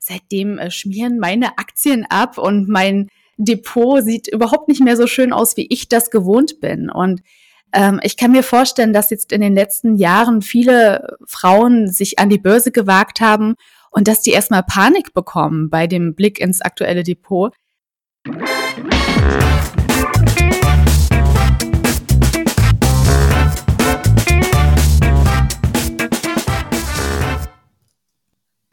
seitdem 0.00 0.58
äh, 0.58 0.70
schmieren 0.70 1.18
meine 1.18 1.58
Aktien 1.58 2.06
ab 2.08 2.38
und 2.38 2.68
mein 2.68 3.08
Depot 3.36 4.02
sieht 4.02 4.26
überhaupt 4.26 4.68
nicht 4.68 4.82
mehr 4.82 4.96
so 4.96 5.06
schön 5.06 5.32
aus, 5.32 5.56
wie 5.56 5.66
ich 5.70 5.88
das 5.88 6.10
gewohnt 6.10 6.60
bin. 6.60 6.90
Und 6.90 7.22
ähm, 7.72 8.00
ich 8.02 8.16
kann 8.16 8.32
mir 8.32 8.42
vorstellen, 8.42 8.92
dass 8.92 9.10
jetzt 9.10 9.32
in 9.32 9.40
den 9.40 9.54
letzten 9.54 9.96
Jahren 9.96 10.42
viele 10.42 11.16
Frauen 11.26 11.88
sich 11.88 12.18
an 12.18 12.28
die 12.28 12.38
Börse 12.38 12.72
gewagt 12.72 13.20
haben 13.20 13.54
und 13.90 14.08
dass 14.08 14.22
die 14.22 14.30
erstmal 14.30 14.62
Panik 14.62 15.14
bekommen 15.14 15.70
bei 15.70 15.86
dem 15.86 16.14
Blick 16.14 16.40
ins 16.40 16.60
aktuelle 16.60 17.02
Depot. 17.02 17.54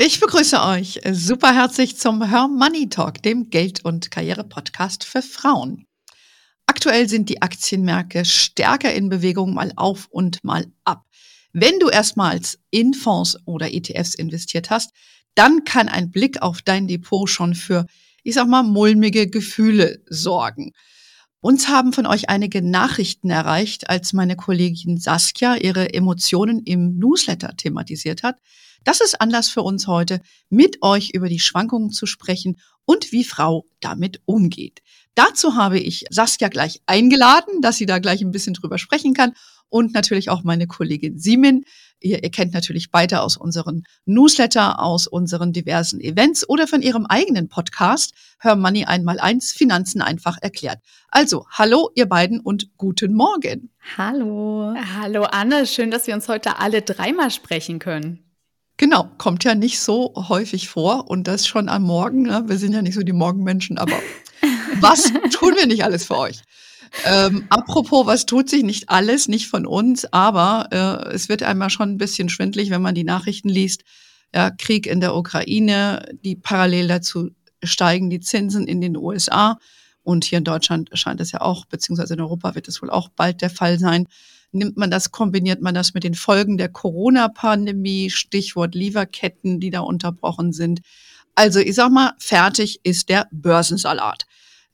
Ich 0.08 0.21
begrüße 0.21 0.64
euch 0.64 1.02
super 1.12 1.54
herzlich 1.54 1.98
zum 1.98 2.24
Her 2.24 2.48
Money 2.48 2.88
Talk, 2.88 3.21
dem 3.24 3.50
Geld- 3.50 3.84
und 3.84 4.10
Karriere-Podcast 4.10 5.04
für 5.04 5.21
Frauen. 5.21 5.86
Aktuell 6.66 7.10
sind 7.10 7.28
die 7.28 7.42
Aktienmärkte 7.42 8.24
stärker 8.24 8.93
in 8.93 9.10
Bewegung, 9.10 9.54
mal 9.54 9.74
auf 9.75 10.07
und 10.10 10.42
mal 10.46 10.66
ab. 10.86 11.04
Wenn 11.52 11.78
du 11.80 11.89
erstmals 11.89 12.57
in 12.70 12.93
Fonds 12.93 13.38
oder 13.43 13.74
ETFs 13.74 14.16
investiert 14.16 14.70
hast, 14.70 14.92
dann 15.36 15.66
kann 15.66 15.89
ein 15.89 16.10
Blick 16.10 16.42
auf 16.42 16.61
dein 16.61 16.88
Depot 16.88 17.30
schon 17.30 17.54
für, 17.54 17.86
ich 18.24 18.36
sag 18.36 18.47
mal, 18.47 18.64
mulmige 18.64 19.30
Gefühle 19.30 20.02
sorgen. 20.05 20.71
Uns 21.39 21.68
haben 21.68 21.93
von 21.93 22.07
euch 22.07 22.29
einige 22.29 22.64
Nachrichten 22.64 23.29
erreicht, 23.29 23.89
als 23.89 24.11
meine 24.11 24.36
Kollegin 24.36 24.97
Saskia 24.97 25.55
ihre 25.55 25.93
Emotionen 25.93 26.63
im 26.63 26.97
Newsletter 26.97 27.55
thematisiert 27.55 28.23
hat. 28.23 28.37
Das 28.83 29.01
ist 29.01 29.21
Anlass 29.21 29.50
für 29.50 29.61
uns 29.61 29.86
heute, 29.86 30.21
mit 30.50 30.82
euch 30.82 31.11
über 31.13 31.29
die 31.29 31.39
Schwankungen 31.39 31.91
zu 31.91 32.08
sprechen 32.08 32.58
und 32.86 33.11
wie 33.11 33.23
Frau 33.23 33.66
damit 33.81 34.22
umgeht. 34.25 34.81
Dazu 35.13 35.55
habe 35.55 35.79
ich 35.79 36.05
Saskia 36.09 36.47
gleich 36.47 36.81
eingeladen, 36.85 37.61
dass 37.61 37.77
sie 37.77 37.85
da 37.85 37.99
gleich 37.99 38.22
ein 38.22 38.31
bisschen 38.31 38.53
drüber 38.53 38.77
sprechen 38.77 39.13
kann 39.13 39.33
und 39.69 39.93
natürlich 39.93 40.29
auch 40.29 40.43
meine 40.43 40.67
Kollegin 40.67 41.17
Simin. 41.17 41.65
Ihr, 41.99 42.23
ihr 42.23 42.29
kennt 42.29 42.53
natürlich 42.53 42.91
beide 42.91 43.21
aus 43.21 43.37
unseren 43.37 43.83
Newsletter, 44.05 44.79
aus 44.79 45.07
unseren 45.07 45.51
diversen 45.51 45.99
Events 45.99 46.47
oder 46.47 46.67
von 46.67 46.81
ihrem 46.81 47.05
eigenen 47.05 47.49
Podcast 47.49 48.13
Hör 48.39 48.55
Money 48.55 48.85
einmal 48.85 49.19
eins, 49.19 49.51
Finanzen 49.51 50.01
einfach 50.01 50.38
erklärt. 50.41 50.79
Also, 51.09 51.47
hallo 51.49 51.89
ihr 51.95 52.05
beiden 52.05 52.39
und 52.39 52.77
guten 52.77 53.13
Morgen. 53.13 53.71
Hallo. 53.97 54.75
Hallo 54.95 55.23
Anne, 55.23 55.65
schön, 55.65 55.89
dass 55.89 56.05
wir 56.05 56.13
uns 56.13 56.27
heute 56.27 56.59
alle 56.59 56.83
dreimal 56.83 57.31
sprechen 57.31 57.79
können. 57.79 58.23
Genau, 58.77 59.09
kommt 59.17 59.43
ja 59.43 59.55
nicht 59.55 59.79
so 59.79 60.13
häufig 60.29 60.69
vor 60.69 61.09
und 61.09 61.27
das 61.27 61.47
schon 61.47 61.67
am 61.67 61.81
Morgen. 61.81 62.23
Ne? 62.23 62.43
Wir 62.45 62.57
sind 62.57 62.73
ja 62.73 62.83
nicht 62.83 62.93
so 62.93 63.01
die 63.01 63.13
Morgenmenschen, 63.13 63.79
aber 63.79 63.99
was 64.81 65.11
tun 65.31 65.55
wir 65.55 65.65
nicht 65.65 65.83
alles 65.83 66.05
für 66.05 66.17
euch? 66.17 66.43
Ähm, 67.05 67.45
apropos, 67.49 68.05
was 68.05 68.25
tut 68.25 68.49
sich 68.49 68.63
nicht 68.63 68.89
alles, 68.89 69.27
nicht 69.27 69.47
von 69.47 69.66
uns, 69.66 70.11
aber 70.11 70.67
äh, 70.71 71.13
es 71.13 71.29
wird 71.29 71.44
einmal 71.44 71.69
schon 71.69 71.91
ein 71.91 71.97
bisschen 71.97 72.29
schwindlig, 72.29 72.69
wenn 72.69 72.81
man 72.81 72.95
die 72.95 73.03
Nachrichten 73.03 73.49
liest. 73.49 73.83
Ja, 74.33 74.52
Krieg 74.52 74.88
in 74.88 74.99
der 74.99 75.16
Ukraine, 75.16 76.05
die 76.23 76.35
parallel 76.35 76.88
dazu 76.88 77.29
steigen 77.63 78.09
die 78.09 78.19
Zinsen 78.19 78.67
in 78.67 78.81
den 78.81 78.97
USA 78.97 79.57
und 80.03 80.25
hier 80.25 80.38
in 80.38 80.44
Deutschland 80.44 80.89
scheint 80.94 81.21
es 81.21 81.31
ja 81.31 81.41
auch, 81.41 81.66
beziehungsweise 81.66 82.13
in 82.13 82.21
Europa 82.21 82.55
wird 82.55 82.67
es 82.67 82.81
wohl 82.81 82.89
auch 82.89 83.09
bald 83.09 83.41
der 83.41 83.49
Fall 83.49 83.79
sein 83.79 84.07
nimmt 84.51 84.77
man 84.77 84.91
das, 84.91 85.11
kombiniert 85.11 85.61
man 85.61 85.75
das 85.75 85.94
mit 85.94 86.03
den 86.03 86.16
Folgen 86.16 86.57
der 86.57 86.69
Corona-Pandemie, 86.69 88.09
Stichwort 88.09 88.75
Lieferketten, 88.75 89.59
die 89.59 89.69
da 89.69 89.81
unterbrochen 89.81 90.53
sind. 90.53 90.81
Also 91.35 91.59
ich 91.59 91.75
sag 91.75 91.91
mal, 91.91 92.13
fertig 92.17 92.79
ist 92.83 93.09
der 93.09 93.27
Börsensalat. 93.31 94.25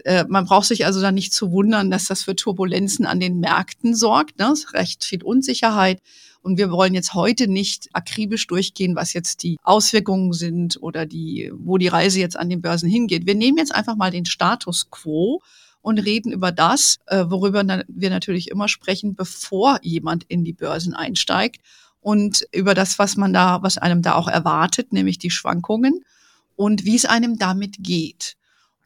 Äh, 0.04 0.26
man 0.28 0.46
braucht 0.46 0.68
sich 0.68 0.86
also 0.86 1.02
da 1.02 1.12
nicht 1.12 1.34
zu 1.34 1.52
wundern, 1.52 1.92
dass 1.92 2.06
das 2.06 2.24
für 2.24 2.36
Turbulenzen 2.36 3.06
an 3.06 3.20
den 3.20 3.40
Märkten 3.40 3.96
sorgt. 3.96 4.40
Ne? 4.40 4.54
recht 4.74 5.04
viel 5.04 5.24
Unsicherheit. 5.24 6.02
Und 6.42 6.58
wir 6.58 6.72
wollen 6.72 6.94
jetzt 6.94 7.14
heute 7.14 7.48
nicht 7.48 7.88
akribisch 7.94 8.48
durchgehen, 8.48 8.96
was 8.96 9.14
jetzt 9.14 9.44
die 9.44 9.58
Auswirkungen 9.64 10.34
sind 10.34 10.78
oder 10.82 11.06
die, 11.06 11.52
wo 11.56 11.78
die 11.78 11.88
Reise 11.88 12.20
jetzt 12.20 12.38
an 12.38 12.50
den 12.50 12.62
Börsen 12.62 12.90
hingeht. 12.90 13.26
Wir 13.26 13.36
nehmen 13.36 13.58
jetzt 13.58 13.74
einfach 13.74 13.96
mal 13.96 14.12
den 14.12 14.26
Status 14.26 14.90
quo 14.92 15.42
und 15.82 16.00
reden 16.00 16.34
über 16.34 16.52
das, 16.52 17.00
äh, 17.08 17.26
worüber 17.28 17.64
wir 17.88 18.10
natürlich 18.10 18.52
immer 18.52 18.68
sprechen, 18.68 19.16
bevor 19.16 19.80
jemand 19.84 20.26
in 20.26 20.44
die 20.44 20.54
Börsen 20.54 20.94
einsteigt 20.94 21.62
und 22.02 22.46
über 22.52 22.74
das, 22.74 23.00
was 23.00 23.16
man 23.16 23.34
da, 23.34 23.64
was 23.64 23.78
einem 23.78 24.02
da 24.02 24.16
auch 24.16 24.28
erwartet, 24.28 24.92
nämlich 24.92 25.20
die 25.20 25.32
Schwankungen 25.32 26.04
und 26.56 26.84
wie 26.84 26.96
es 26.96 27.06
einem 27.06 27.38
damit 27.38 27.78
geht. 27.80 28.36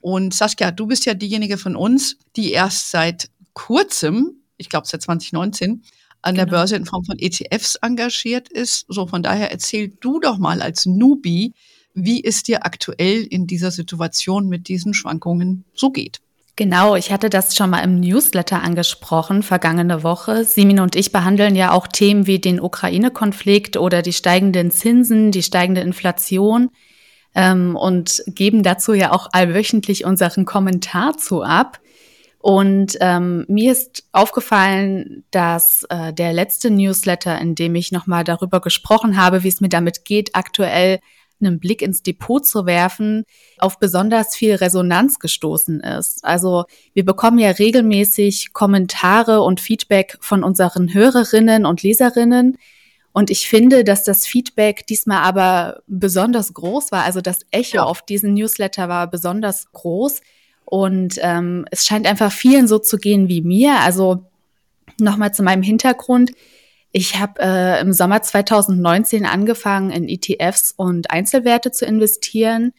Und 0.01 0.33
Saskia, 0.33 0.71
du 0.71 0.87
bist 0.87 1.05
ja 1.05 1.13
diejenige 1.13 1.57
von 1.57 1.75
uns, 1.75 2.17
die 2.35 2.51
erst 2.51 2.91
seit 2.91 3.29
kurzem, 3.53 4.41
ich 4.57 4.69
glaube 4.69 4.87
seit 4.87 5.01
2019, 5.01 5.83
an 6.21 6.35
genau. 6.35 6.45
der 6.45 6.51
Börse 6.51 6.75
in 6.75 6.85
Form 6.85 7.05
von 7.05 7.17
ETFs 7.19 7.75
engagiert 7.75 8.49
ist. 8.49 8.85
So 8.87 9.07
von 9.07 9.23
daher 9.23 9.51
erzähl 9.51 9.89
du 9.99 10.19
doch 10.19 10.37
mal 10.37 10.61
als 10.61 10.85
Newbie, 10.85 11.53
wie 11.93 12.23
es 12.23 12.43
dir 12.43 12.65
aktuell 12.65 13.23
in 13.23 13.47
dieser 13.47 13.71
Situation 13.71 14.47
mit 14.47 14.67
diesen 14.67 14.93
Schwankungen 14.93 15.65
so 15.73 15.89
geht. 15.89 16.19
Genau, 16.55 16.95
ich 16.95 17.11
hatte 17.11 17.29
das 17.29 17.55
schon 17.55 17.69
mal 17.69 17.83
im 17.83 17.99
Newsletter 17.99 18.63
angesprochen, 18.63 19.43
vergangene 19.43 20.01
Woche. 20.01 20.43
Simin 20.43 20.79
und 20.79 20.95
ich 20.95 21.11
behandeln 21.11 21.55
ja 21.55 21.71
auch 21.71 21.85
Themen 21.87 22.25
wie 22.25 22.39
den 22.39 22.59
Ukraine-Konflikt 22.59 23.77
oder 23.77 24.01
die 24.01 24.13
steigenden 24.13 24.71
Zinsen, 24.71 25.31
die 25.31 25.43
steigende 25.43 25.81
Inflation 25.81 26.71
ähm, 27.37 27.75
und 27.75 28.23
geben 28.25 28.63
dazu 28.63 28.93
ja 28.93 29.13
auch 29.13 29.29
allwöchentlich 29.31 30.03
unseren 30.03 30.45
Kommentar 30.45 31.17
zu 31.17 31.43
ab. 31.43 31.79
Und 32.39 32.97
ähm, 32.99 33.45
mir 33.47 33.71
ist 33.71 34.05
aufgefallen, 34.11 35.23
dass 35.31 35.85
äh, 35.89 36.13
der 36.13 36.33
letzte 36.33 36.71
Newsletter, 36.71 37.39
in 37.39 37.53
dem 37.55 37.75
ich 37.75 37.91
nochmal 37.91 38.23
darüber 38.23 38.59
gesprochen 38.59 39.17
habe, 39.17 39.43
wie 39.43 39.49
es 39.49 39.61
mir 39.61 39.69
damit 39.69 40.03
geht, 40.03 40.31
aktuell 40.33 40.99
einen 41.39 41.59
Blick 41.59 41.83
ins 41.83 42.01
Depot 42.01 42.43
zu 42.43 42.65
werfen, 42.65 43.23
auf 43.59 43.77
besonders 43.77 44.35
viel 44.35 44.55
Resonanz 44.55 45.19
gestoßen 45.19 45.81
ist. 45.81 46.25
Also 46.25 46.65
wir 46.93 47.05
bekommen 47.05 47.37
ja 47.37 47.51
regelmäßig 47.51 48.53
Kommentare 48.53 49.41
und 49.41 49.59
Feedback 49.59 50.17
von 50.21 50.43
unseren 50.43 50.91
Hörerinnen 50.91 51.67
und 51.67 51.83
Leserinnen. 51.83 52.57
Und 53.17 53.31
ich 53.31 53.49
finde, 53.49 53.83
dass 53.83 54.03
das 54.03 54.27
Feedback 54.27 54.85
diesmal 54.85 55.23
aber 55.23 55.81
besonders 55.87 56.53
groß 56.53 56.91
war. 56.91 57.03
Also 57.03 57.19
das 57.19 57.39
Echo 57.49 57.77
ja. 57.77 57.83
auf 57.83 58.03
diesen 58.03 58.35
Newsletter 58.35 58.89
war 58.89 59.09
besonders 59.09 59.71
groß. 59.71 60.21
Und 60.65 61.17
ähm, 61.23 61.65
es 61.71 61.87
scheint 61.87 62.05
einfach 62.05 62.31
vielen 62.31 62.67
so 62.67 62.77
zu 62.77 62.97
gehen 62.99 63.27
wie 63.27 63.41
mir. 63.41 63.79
Also 63.79 64.23
nochmal 64.99 65.33
zu 65.33 65.41
meinem 65.41 65.63
Hintergrund. 65.63 66.33
Ich 66.91 67.19
habe 67.19 67.41
äh, 67.41 67.81
im 67.81 67.91
Sommer 67.91 68.21
2019 68.21 69.25
angefangen, 69.25 69.89
in 69.89 70.07
ETFs 70.07 70.71
und 70.77 71.09
Einzelwerte 71.09 71.71
zu 71.71 71.87
investieren. 71.87 72.71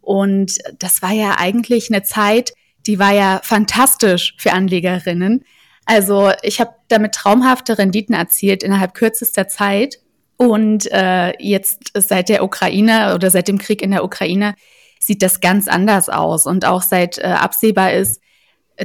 Und 0.00 0.58
das 0.80 1.00
war 1.00 1.12
ja 1.12 1.36
eigentlich 1.38 1.92
eine 1.92 2.02
Zeit, 2.02 2.54
die 2.88 2.98
war 2.98 3.12
ja 3.12 3.40
fantastisch 3.44 4.34
für 4.36 4.52
Anlegerinnen. 4.52 5.44
Also 5.86 6.32
ich 6.42 6.60
habe 6.60 6.74
damit 6.88 7.14
traumhafte 7.14 7.78
Renditen 7.78 8.14
erzielt 8.14 8.62
innerhalb 8.62 8.92
kürzester 8.92 9.48
Zeit. 9.48 10.00
Und 10.36 10.90
äh, 10.92 11.32
jetzt 11.42 11.92
seit 11.94 12.28
der 12.28 12.44
Ukraine 12.44 13.14
oder 13.14 13.30
seit 13.30 13.48
dem 13.48 13.56
Krieg 13.56 13.80
in 13.80 13.92
der 13.92 14.04
Ukraine 14.04 14.54
sieht 15.00 15.22
das 15.22 15.40
ganz 15.40 15.68
anders 15.68 16.08
aus. 16.10 16.46
Und 16.46 16.66
auch 16.66 16.82
seit 16.82 17.18
äh, 17.18 17.22
absehbar 17.22 17.92
ist, 17.92 18.20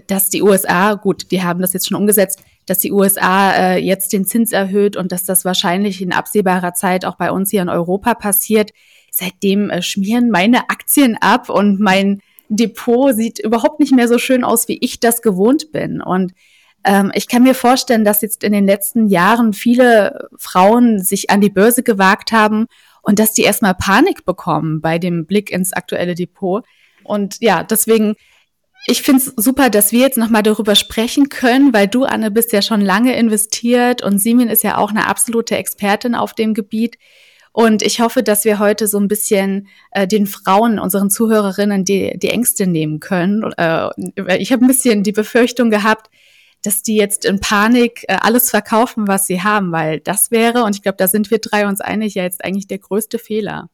dass 0.08 0.30
die 0.30 0.42
USA, 0.42 0.94
gut, 0.94 1.32
die 1.32 1.44
haben 1.44 1.60
das 1.60 1.74
jetzt 1.74 1.88
schon 1.88 1.98
umgesetzt, 1.98 2.42
dass 2.66 2.80
die 2.80 2.92
USA 2.92 3.52
äh, 3.52 3.78
jetzt 3.78 4.14
den 4.14 4.26
Zins 4.26 4.54
erhöht 4.54 4.96
und 4.96 5.12
dass 5.12 5.26
das 5.26 5.44
wahrscheinlich 5.44 6.02
in 6.02 6.14
absehbarer 6.14 6.74
Zeit 6.74 7.04
auch 7.04 7.18
bei 7.18 7.32
uns 7.32 7.50
hier 7.50 7.62
in 7.62 7.70
Europa 7.70 8.14
passiert. 8.14 8.72
Seitdem 9.12 9.70
äh, 9.70 9.82
schmieren 9.82 10.30
meine 10.30 10.70
Aktien 10.70 11.18
ab 11.20 11.50
und 11.50 11.82
mein 11.82 12.22
Depot 12.48 13.14
sieht 13.16 13.40
überhaupt 13.40 13.80
nicht 13.80 13.94
mehr 13.94 14.08
so 14.08 14.18
schön 14.18 14.44
aus, 14.44 14.68
wie 14.68 14.78
ich 14.80 15.00
das 15.00 15.22
gewohnt 15.22 15.72
bin. 15.72 16.02
Und 16.02 16.34
ähm, 16.84 17.12
ich 17.14 17.28
kann 17.28 17.44
mir 17.44 17.56
vorstellen, 17.56 18.06
dass 18.06 18.22
jetzt 18.22 18.44
in 18.44 18.54
den 18.54 18.66
letzten 18.66 19.08
Jahren 19.08 19.54
viele 19.54 20.30
Frauen 20.38 21.00
sich 21.00 21.30
an 21.30 21.42
die 21.42 21.50
Börse 21.50 21.84
gewagt 21.84 22.32
haben 22.32 22.68
und 23.02 23.20
dass 23.20 23.34
die 23.34 23.44
erstmal 23.44 23.76
Panik 23.76 24.26
bekommen 24.26 24.82
bei 24.82 25.00
dem 25.00 25.26
Blick 25.26 25.52
ins 25.52 25.74
aktuelle 25.74 26.16
Depot. 26.16 26.66
Und 27.04 27.38
ja, 27.42 27.64
deswegen 27.64 28.16
ich 28.88 29.04
finde 29.04 29.22
es 29.22 29.34
super, 29.36 29.70
dass 29.70 29.92
wir 29.92 30.00
jetzt 30.00 30.18
nochmal 30.18 30.44
darüber 30.44 30.76
sprechen 30.76 31.30
können, 31.30 31.74
weil 31.74 31.88
du, 31.88 32.04
Anne, 32.04 32.32
bist 32.32 32.52
ja 32.52 32.62
schon 32.62 32.82
lange 32.82 33.16
investiert 33.16 34.02
und 34.02 34.18
Simin 34.18 34.50
ist 34.50 34.64
ja 34.64 34.78
auch 34.78 34.90
eine 34.90 35.08
absolute 35.08 35.56
Expertin 35.56 36.16
auf 36.16 36.34
dem 36.34 36.54
Gebiet. 36.54 36.98
Und 37.54 37.84
ich 37.84 38.00
hoffe, 38.00 38.24
dass 38.24 38.46
wir 38.46 38.60
heute 38.60 38.88
so 38.88 38.98
ein 38.98 39.10
bisschen 39.10 39.68
äh, 39.92 40.08
den 40.08 40.26
Frauen, 40.26 40.80
unseren 40.80 41.10
Zuhörerinnen, 41.10 41.84
die, 41.84 42.18
die 42.18 42.30
Ängste 42.30 42.66
nehmen 42.66 43.00
können. 43.00 43.44
Äh, 43.58 43.90
ich 44.40 44.52
habe 44.52 44.66
ein 44.66 44.68
bisschen 44.68 45.04
die 45.04 45.12
Befürchtung 45.12 45.70
gehabt, 45.70 46.10
dass 46.64 46.84
die 46.84 46.96
jetzt 46.96 47.26
in 47.26 47.40
Panik 47.40 48.06
äh, 48.08 48.18
alles 48.22 48.50
verkaufen, 48.50 49.08
was 49.08 49.28
sie 49.28 49.42
haben, 49.42 49.72
weil 49.72 50.00
das 50.00 50.32
wäre, 50.32 50.64
und 50.64 50.76
ich 50.76 50.82
glaube, 50.82 50.98
da 50.98 51.08
sind 51.08 51.32
wir 51.32 51.40
drei 51.40 51.68
uns 51.68 51.82
einig, 51.82 52.16
ja 52.16 52.24
jetzt 52.24 52.44
eigentlich 52.44 52.68
der 52.68 52.80
größte 52.80 53.20
Fehler. 53.20 53.70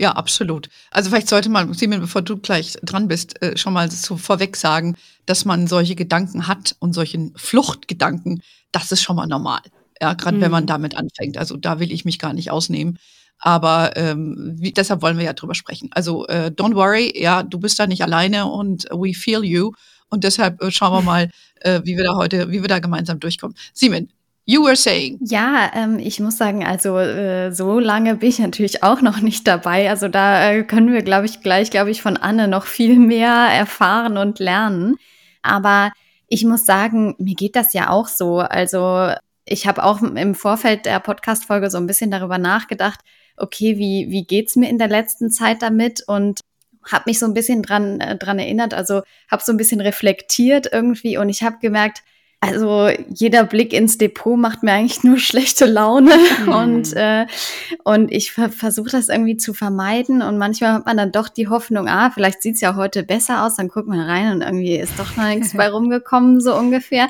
Ja, 0.00 0.12
absolut. 0.12 0.70
Also 0.90 1.10
vielleicht 1.10 1.28
sollte 1.28 1.50
man, 1.50 1.74
Simon, 1.74 2.00
bevor 2.00 2.22
du 2.22 2.38
gleich 2.38 2.78
dran 2.82 3.06
bist, 3.06 3.42
äh, 3.42 3.58
schon 3.58 3.74
mal 3.74 3.90
so 3.90 4.16
vorweg 4.16 4.56
sagen, 4.56 4.96
dass 5.26 5.44
man 5.44 5.66
solche 5.66 5.94
Gedanken 5.94 6.46
hat 6.46 6.74
und 6.78 6.94
solchen 6.94 7.34
Fluchtgedanken, 7.36 8.42
das 8.72 8.92
ist 8.92 9.02
schon 9.02 9.16
mal 9.16 9.26
normal. 9.26 9.60
Ja, 10.00 10.14
gerade 10.14 10.38
mhm. 10.38 10.40
wenn 10.40 10.50
man 10.52 10.64
mhm. 10.64 10.68
damit 10.68 10.96
anfängt. 10.96 11.36
Also 11.36 11.58
da 11.58 11.80
will 11.80 11.92
ich 11.92 12.06
mich 12.06 12.18
gar 12.18 12.32
nicht 12.32 12.50
ausnehmen. 12.50 12.98
Aber 13.38 13.96
ähm, 13.96 14.54
wie, 14.56 14.72
deshalb 14.72 15.02
wollen 15.02 15.18
wir 15.18 15.24
ja 15.24 15.32
drüber 15.34 15.54
sprechen. 15.54 15.90
Also 15.92 16.26
äh, 16.28 16.50
don't 16.54 16.74
worry, 16.74 17.12
ja, 17.14 17.42
du 17.42 17.58
bist 17.58 17.78
da 17.78 17.86
nicht 17.86 18.02
alleine 18.02 18.46
und 18.46 18.84
we 18.90 19.12
feel 19.12 19.44
you. 19.44 19.72
Und 20.10 20.24
deshalb 20.24 20.62
äh, 20.62 20.70
schauen 20.70 20.92
wir 20.92 21.02
mal, 21.02 21.30
äh, 21.60 21.80
wie 21.84 21.96
wir 21.96 22.04
da 22.04 22.14
heute, 22.14 22.50
wie 22.50 22.60
wir 22.60 22.68
da 22.68 22.78
gemeinsam 22.78 23.20
durchkommen. 23.20 23.56
Simon, 23.72 24.08
You 24.46 24.64
were 24.64 24.74
saying. 24.74 25.20
Ja, 25.22 25.70
ähm, 25.76 26.00
ich 26.00 26.18
muss 26.18 26.36
sagen, 26.36 26.66
also 26.66 26.98
äh, 26.98 27.52
so 27.52 27.78
lange 27.78 28.16
bin 28.16 28.30
ich 28.30 28.40
natürlich 28.40 28.82
auch 28.82 29.00
noch 29.00 29.20
nicht 29.20 29.46
dabei. 29.46 29.88
Also 29.88 30.08
da 30.08 30.50
äh, 30.50 30.64
können 30.64 30.92
wir, 30.92 31.02
glaube 31.02 31.26
ich, 31.26 31.40
gleich, 31.40 31.70
glaube 31.70 31.92
ich, 31.92 32.02
von 32.02 32.16
Anne 32.16 32.48
noch 32.48 32.66
viel 32.66 32.98
mehr 32.98 33.30
erfahren 33.30 34.16
und 34.16 34.40
lernen. 34.40 34.96
Aber 35.42 35.92
ich 36.26 36.44
muss 36.44 36.66
sagen, 36.66 37.14
mir 37.18 37.36
geht 37.36 37.54
das 37.54 37.74
ja 37.74 37.90
auch 37.90 38.08
so. 38.08 38.38
Also 38.38 39.12
ich 39.44 39.68
habe 39.68 39.84
auch 39.84 40.02
im 40.02 40.34
Vorfeld 40.34 40.84
der 40.84 40.98
Podcast-Folge 40.98 41.70
so 41.70 41.78
ein 41.78 41.86
bisschen 41.86 42.10
darüber 42.10 42.38
nachgedacht, 42.38 43.00
okay, 43.36 43.78
wie, 43.78 44.06
wie 44.10 44.24
geht's 44.24 44.56
mir 44.56 44.68
in 44.68 44.78
der 44.78 44.88
letzten 44.88 45.30
Zeit 45.30 45.62
damit? 45.62 46.02
Und 46.06 46.40
habe 46.90 47.04
mich 47.06 47.18
so 47.18 47.26
ein 47.26 47.34
bisschen 47.34 47.62
dran, 47.62 48.00
äh, 48.00 48.16
dran 48.16 48.38
erinnert, 48.38 48.74
also 48.74 49.02
habe 49.30 49.42
so 49.44 49.52
ein 49.52 49.56
bisschen 49.56 49.80
reflektiert 49.80 50.68
irgendwie 50.72 51.18
und 51.18 51.28
ich 51.28 51.42
habe 51.42 51.56
gemerkt, 51.60 52.02
also 52.42 52.88
jeder 53.08 53.44
Blick 53.44 53.74
ins 53.74 53.98
Depot 53.98 54.38
macht 54.38 54.62
mir 54.62 54.72
eigentlich 54.72 55.04
nur 55.04 55.18
schlechte 55.18 55.66
Laune 55.66 56.14
mhm. 56.46 56.48
und 56.48 56.96
äh, 56.96 57.26
und 57.84 58.10
ich 58.10 58.32
ver 58.32 58.48
versuche 58.48 58.90
das 58.90 59.08
irgendwie 59.08 59.36
zu 59.36 59.52
vermeiden 59.52 60.22
und 60.22 60.38
manchmal 60.38 60.72
hat 60.72 60.86
man 60.86 60.96
dann 60.96 61.12
doch 61.12 61.28
die 61.28 61.48
Hoffnung, 61.48 61.86
ah, 61.86 62.10
vielleicht 62.10 62.42
sieht's 62.42 62.62
ja 62.62 62.76
heute 62.76 63.02
besser 63.02 63.44
aus, 63.44 63.56
dann 63.56 63.68
guckt 63.68 63.88
man 63.88 64.00
rein 64.00 64.32
und 64.32 64.40
irgendwie 64.40 64.76
ist 64.76 64.98
doch 64.98 65.16
noch 65.16 65.26
nichts 65.26 65.54
bei 65.54 65.68
rumgekommen 65.70 66.40
so 66.40 66.56
ungefähr. 66.56 67.08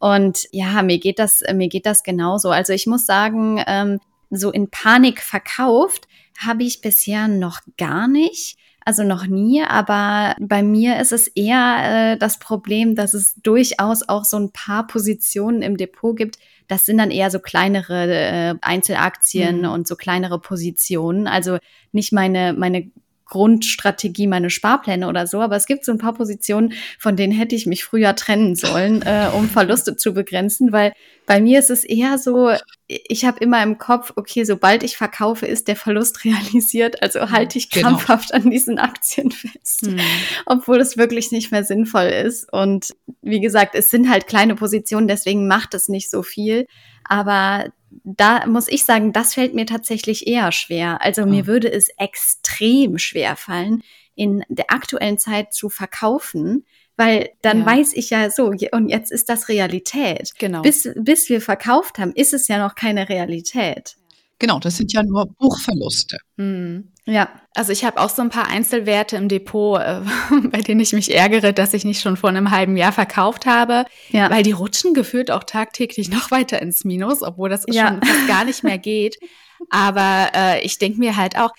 Und 0.00 0.48
ja, 0.50 0.82
mir 0.82 0.98
geht 0.98 1.20
das 1.20 1.42
mir 1.54 1.68
geht 1.68 1.86
das 1.86 2.02
genauso. 2.02 2.50
Also 2.50 2.72
ich 2.72 2.88
muss 2.88 3.06
sagen, 3.06 3.62
ähm, 3.68 4.00
so 4.30 4.50
in 4.50 4.68
Panik 4.68 5.20
verkauft 5.20 6.08
habe 6.44 6.64
ich 6.64 6.80
bisher 6.80 7.28
noch 7.28 7.60
gar 7.76 8.08
nicht. 8.08 8.56
Also 8.84 9.04
noch 9.04 9.26
nie, 9.26 9.62
aber 9.62 10.34
bei 10.40 10.62
mir 10.62 10.98
ist 11.00 11.12
es 11.12 11.28
eher 11.28 12.14
äh, 12.14 12.18
das 12.18 12.38
Problem, 12.38 12.94
dass 12.94 13.14
es 13.14 13.34
durchaus 13.36 14.08
auch 14.08 14.24
so 14.24 14.36
ein 14.38 14.50
paar 14.50 14.86
Positionen 14.86 15.62
im 15.62 15.76
Depot 15.76 16.16
gibt. 16.16 16.38
Das 16.66 16.86
sind 16.86 16.98
dann 16.98 17.10
eher 17.10 17.30
so 17.30 17.38
kleinere 17.38 18.12
äh, 18.12 18.54
Einzelaktien 18.60 19.60
mhm. 19.60 19.70
und 19.70 19.86
so 19.86 19.94
kleinere 19.94 20.40
Positionen. 20.40 21.28
Also 21.28 21.58
nicht 21.92 22.12
meine, 22.12 22.54
meine 22.54 22.90
Grundstrategie, 23.32 24.26
meine 24.26 24.50
Sparpläne 24.50 25.08
oder 25.08 25.26
so. 25.26 25.40
Aber 25.40 25.56
es 25.56 25.64
gibt 25.64 25.86
so 25.86 25.92
ein 25.92 25.96
paar 25.96 26.12
Positionen, 26.12 26.74
von 26.98 27.16
denen 27.16 27.32
hätte 27.32 27.54
ich 27.54 27.64
mich 27.64 27.82
früher 27.82 28.14
trennen 28.14 28.56
sollen, 28.56 29.00
äh, 29.00 29.30
um 29.34 29.48
Verluste 29.48 29.96
zu 29.96 30.12
begrenzen, 30.12 30.70
weil 30.70 30.92
bei 31.24 31.40
mir 31.40 31.58
ist 31.58 31.70
es 31.70 31.82
eher 31.82 32.18
so, 32.18 32.50
ich 32.88 33.24
habe 33.24 33.38
immer 33.38 33.62
im 33.62 33.78
Kopf, 33.78 34.12
okay, 34.16 34.44
sobald 34.44 34.82
ich 34.82 34.98
verkaufe, 34.98 35.46
ist 35.46 35.66
der 35.66 35.76
Verlust 35.76 36.24
realisiert. 36.26 37.02
Also 37.02 37.30
halte 37.30 37.56
ich 37.56 37.70
genau. 37.70 37.88
krampfhaft 37.88 38.32
genau. 38.32 38.44
an 38.44 38.50
diesen 38.50 38.78
Aktien 38.78 39.30
fest, 39.30 39.86
hm. 39.86 39.98
obwohl 40.44 40.78
es 40.78 40.98
wirklich 40.98 41.32
nicht 41.32 41.50
mehr 41.50 41.64
sinnvoll 41.64 42.08
ist. 42.08 42.52
Und 42.52 42.92
wie 43.22 43.40
gesagt, 43.40 43.74
es 43.74 43.88
sind 43.88 44.10
halt 44.10 44.26
kleine 44.26 44.56
Positionen, 44.56 45.08
deswegen 45.08 45.48
macht 45.48 45.72
es 45.72 45.88
nicht 45.88 46.10
so 46.10 46.22
viel. 46.22 46.66
Aber 47.04 47.64
da 48.04 48.46
muss 48.46 48.68
ich 48.68 48.84
sagen, 48.84 49.12
das 49.12 49.34
fällt 49.34 49.54
mir 49.54 49.66
tatsächlich 49.66 50.26
eher 50.26 50.52
schwer. 50.52 51.02
Also 51.02 51.26
mir 51.26 51.46
würde 51.46 51.70
es 51.70 51.88
extrem 51.98 52.98
schwer 52.98 53.36
fallen, 53.36 53.82
in 54.14 54.44
der 54.48 54.70
aktuellen 54.70 55.18
Zeit 55.18 55.52
zu 55.52 55.68
verkaufen, 55.68 56.64
weil 56.96 57.30
dann 57.42 57.60
ja. 57.60 57.66
weiß 57.66 57.94
ich 57.94 58.10
ja 58.10 58.30
so, 58.30 58.46
und 58.46 58.88
jetzt 58.88 59.10
ist 59.10 59.28
das 59.28 59.48
Realität. 59.48 60.32
Genau. 60.38 60.62
Bis, 60.62 60.88
bis 60.96 61.28
wir 61.28 61.40
verkauft 61.40 61.98
haben, 61.98 62.12
ist 62.12 62.34
es 62.34 62.48
ja 62.48 62.58
noch 62.58 62.74
keine 62.74 63.08
Realität. 63.08 63.96
Genau, 64.38 64.58
das 64.58 64.76
sind 64.76 64.92
ja 64.92 65.02
nur 65.02 65.26
Buchverluste. 65.38 66.18
Mhm. 66.36 66.91
Ja, 67.04 67.28
also 67.54 67.72
ich 67.72 67.84
habe 67.84 68.00
auch 68.00 68.10
so 68.10 68.22
ein 68.22 68.30
paar 68.30 68.46
Einzelwerte 68.46 69.16
im 69.16 69.28
Depot, 69.28 69.80
äh, 69.80 70.00
bei 70.50 70.60
denen 70.60 70.80
ich 70.80 70.92
mich 70.92 71.14
ärgere, 71.14 71.52
dass 71.52 71.74
ich 71.74 71.84
nicht 71.84 72.00
schon 72.00 72.16
vor 72.16 72.30
einem 72.30 72.50
halben 72.50 72.76
Jahr 72.76 72.92
verkauft 72.92 73.44
habe, 73.44 73.86
ja. 74.10 74.30
weil 74.30 74.44
die 74.44 74.52
rutschen 74.52 74.94
gefühlt 74.94 75.30
auch 75.30 75.44
tagtäglich 75.44 76.08
noch 76.10 76.30
weiter 76.30 76.62
ins 76.62 76.84
Minus, 76.84 77.22
obwohl 77.22 77.48
das 77.48 77.64
ja. 77.68 77.88
schon 77.88 78.02
fast 78.02 78.28
gar 78.28 78.44
nicht 78.44 78.62
mehr 78.62 78.78
geht. 78.78 79.18
Aber 79.70 80.30
äh, 80.34 80.60
ich 80.64 80.78
denke 80.78 80.98
mir 80.98 81.16
halt 81.16 81.36
auch, 81.36 81.52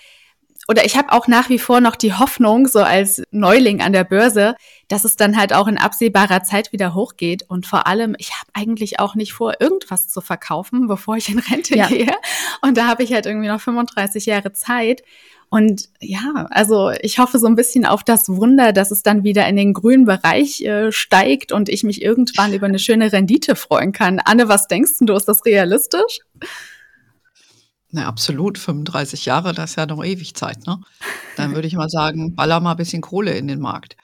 oder 0.68 0.86
ich 0.86 0.98
habe 0.98 1.12
auch 1.12 1.28
nach 1.28 1.50
wie 1.50 1.60
vor 1.60 1.81
noch 1.81 1.98
die 1.98 2.13
Hoffnung, 2.13 2.68
so 2.68 2.80
als 2.80 3.22
Neuling 3.31 3.81
an 3.81 3.92
der 3.92 4.06
Börse, 4.06 4.56
dass 4.88 5.04
es 5.04 5.18
dann 5.18 5.38
halt 5.38 5.51
auch 5.54 5.68
in 5.68 5.78
absehbarer 5.78 6.44
Zeit 6.44 6.72
wieder 6.72 6.94
hochgeht. 6.94 7.44
Und 7.50 7.66
vor 7.66 7.86
allem, 7.86 8.16
ich 8.18 8.31
habe 8.31 8.50
eigentlich 8.54 9.00
auch 9.00 9.16
nicht 9.16 9.34
vor, 9.34 9.56
irgendwas 9.60 10.07
zu 10.07 10.22
verkaufen, 10.22 10.88
bevor 10.88 11.18
ich 11.18 11.28
in 11.28 11.40
Rente 11.40 11.75
ja. 11.75 11.88
gehe. 11.88 12.16
Und 12.62 12.78
da 12.78 12.88
habe 12.88 13.04
ich 13.04 13.13
halt 13.13 13.25
irgendwie 13.25 13.50
noch 13.50 13.60
35 13.60 14.25
Jahre 14.25 14.54
Zeit. 14.54 15.04
Und 15.50 15.90
ja, 16.00 16.48
also 16.50 16.92
ich 17.01 17.19
hoffe 17.19 17.40
so 17.40 17.48
ein 17.48 17.56
bisschen 17.56 17.86
auf 17.86 18.04
das 18.04 18.28
Wunder, 18.28 18.74
dass 18.74 18.92
es 18.92 19.04
dann 19.04 19.24
wieder 19.24 19.48
in 19.48 19.56
den 19.56 19.74
grünen 19.74 20.06
Bereich 20.06 20.62
äh, 20.62 20.92
steigt 20.92 21.51
und 21.51 21.69
ich 21.69 21.84
mich 21.84 22.01
irgendwann 22.01 22.54
über 22.54 22.66
eine 22.66 22.80
schöne 22.80 23.12
Rendite 23.12 23.56
freuen 23.56 23.92
kann. 23.92 24.19
Anne, 24.19 24.48
was 24.48 24.68
denkst 24.68 24.94
du, 25.01 25.13
ist 25.13 25.28
das 25.28 25.45
realistisch? 25.45 26.19
Na, 27.95 28.07
absolut. 28.07 28.57
35 28.57 29.25
Jahre, 29.25 29.54
das 29.54 29.72
ist 29.72 29.75
ja 29.75 29.86
noch 29.86 30.04
ewig 30.04 30.34
Zeit, 30.34 30.66
ne? 30.66 30.80
Dann 31.38 31.54
würde 31.54 31.68
ich 31.68 31.75
mal 31.75 31.90
sagen, 31.90 32.34
baller 32.34 32.60
mal 32.60 32.72
ein 32.72 32.78
bisschen 32.78 33.04
Kohle 33.04 33.38
in 33.38 33.48
den 33.48 33.60
Markt. 33.60 33.95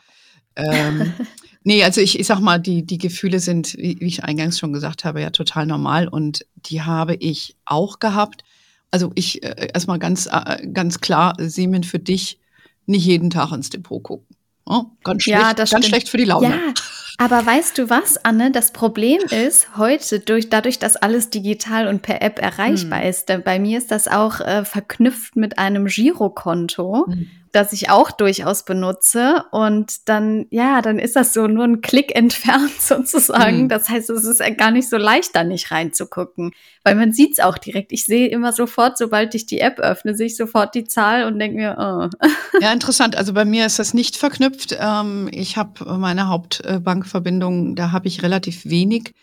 Ähm, 0.55 1.11
nee, 1.63 1.83
also 1.83 1.99
ich, 1.99 2.19
ich 2.19 2.27
sag 2.27 2.39
mal, 2.39 2.59
die, 2.59 2.85
die 2.85 2.99
Gefühle 2.99 3.39
sind, 3.39 3.73
wie, 3.79 3.99
wie 3.99 4.05
ich 4.05 4.23
eingangs 4.23 4.59
schon 4.59 4.73
gesagt 4.73 5.05
habe, 5.05 5.21
ja 5.21 5.31
total 5.31 5.65
normal 5.65 6.07
und 6.07 6.45
die 6.55 6.83
habe 6.83 7.15
ich 7.15 7.57
auch 7.65 7.97
gehabt. 7.97 8.43
Also 8.91 9.11
ich 9.15 9.43
äh, 9.43 9.69
erstmal 9.73 9.99
ganz, 9.99 10.27
äh, 10.31 10.67
ganz 10.67 10.99
klar, 10.99 11.35
Siemen 11.39 11.83
für 11.83 11.99
dich 11.99 12.39
nicht 12.85 13.05
jeden 13.05 13.29
Tag 13.29 13.51
ins 13.51 13.69
Depot 13.69 14.01
gucken. 14.01 14.25
Oh, 14.65 14.85
ganz 15.03 15.23
schlecht, 15.23 15.41
ja, 15.41 15.53
ganz 15.53 15.87
schlecht 15.87 16.09
für 16.09 16.17
die 16.17 16.25
Laune. 16.25 16.49
Ja, 16.49 16.73
aber 17.17 17.45
weißt 17.45 17.77
du 17.77 17.89
was, 17.89 18.23
Anne? 18.23 18.51
Das 18.51 18.71
Problem 18.71 19.19
ist 19.29 19.77
heute, 19.77 20.19
durch, 20.19 20.49
dadurch, 20.49 20.79
dass 20.79 20.95
alles 20.95 21.29
digital 21.29 21.87
und 21.87 22.01
per 22.01 22.21
App 22.21 22.39
erreichbar 22.39 23.01
hm. 23.01 23.09
ist, 23.09 23.31
bei 23.43 23.59
mir 23.59 23.77
ist 23.79 23.91
das 23.91 24.07
auch 24.07 24.39
äh, 24.39 24.63
verknüpft 24.63 25.35
mit 25.35 25.57
einem 25.57 25.85
Girokonto. 25.85 27.07
Hm 27.07 27.27
das 27.51 27.73
ich 27.73 27.89
auch 27.89 28.11
durchaus 28.11 28.63
benutze. 28.63 29.43
Und 29.51 30.07
dann, 30.07 30.45
ja, 30.49 30.81
dann 30.81 30.99
ist 30.99 31.15
das 31.15 31.33
so 31.33 31.47
nur 31.47 31.63
ein 31.63 31.81
Klick 31.81 32.15
entfernt 32.15 32.71
sozusagen. 32.79 33.63
Mhm. 33.63 33.69
Das 33.69 33.89
heißt, 33.89 34.09
es 34.09 34.23
ist 34.23 34.41
gar 34.57 34.71
nicht 34.71 34.89
so 34.89 34.97
leicht, 34.97 35.35
da 35.35 35.43
nicht 35.43 35.71
reinzugucken, 35.71 36.51
weil 36.83 36.95
man 36.95 37.13
sieht 37.13 37.33
es 37.33 37.39
auch 37.39 37.57
direkt. 37.57 37.91
Ich 37.91 38.05
sehe 38.05 38.27
immer 38.27 38.53
sofort, 38.53 38.97
sobald 38.97 39.35
ich 39.35 39.45
die 39.45 39.59
App 39.59 39.79
öffne, 39.79 40.15
sehe 40.15 40.27
ich 40.27 40.35
sofort 40.35 40.75
die 40.75 40.85
Zahl 40.85 41.25
und 41.25 41.39
denke 41.39 41.57
mir, 41.57 41.75
oh. 41.77 42.27
Ja, 42.61 42.71
interessant. 42.73 43.15
Also 43.15 43.33
bei 43.33 43.45
mir 43.45 43.65
ist 43.65 43.79
das 43.79 43.93
nicht 43.93 44.17
verknüpft. 44.17 44.77
Ähm, 44.79 45.29
ich 45.31 45.57
habe 45.57 45.97
meine 45.97 46.27
Hauptbankverbindung, 46.27 47.75
da 47.75 47.91
habe 47.91 48.07
ich 48.07 48.23
relativ 48.23 48.65
wenig. 48.65 49.13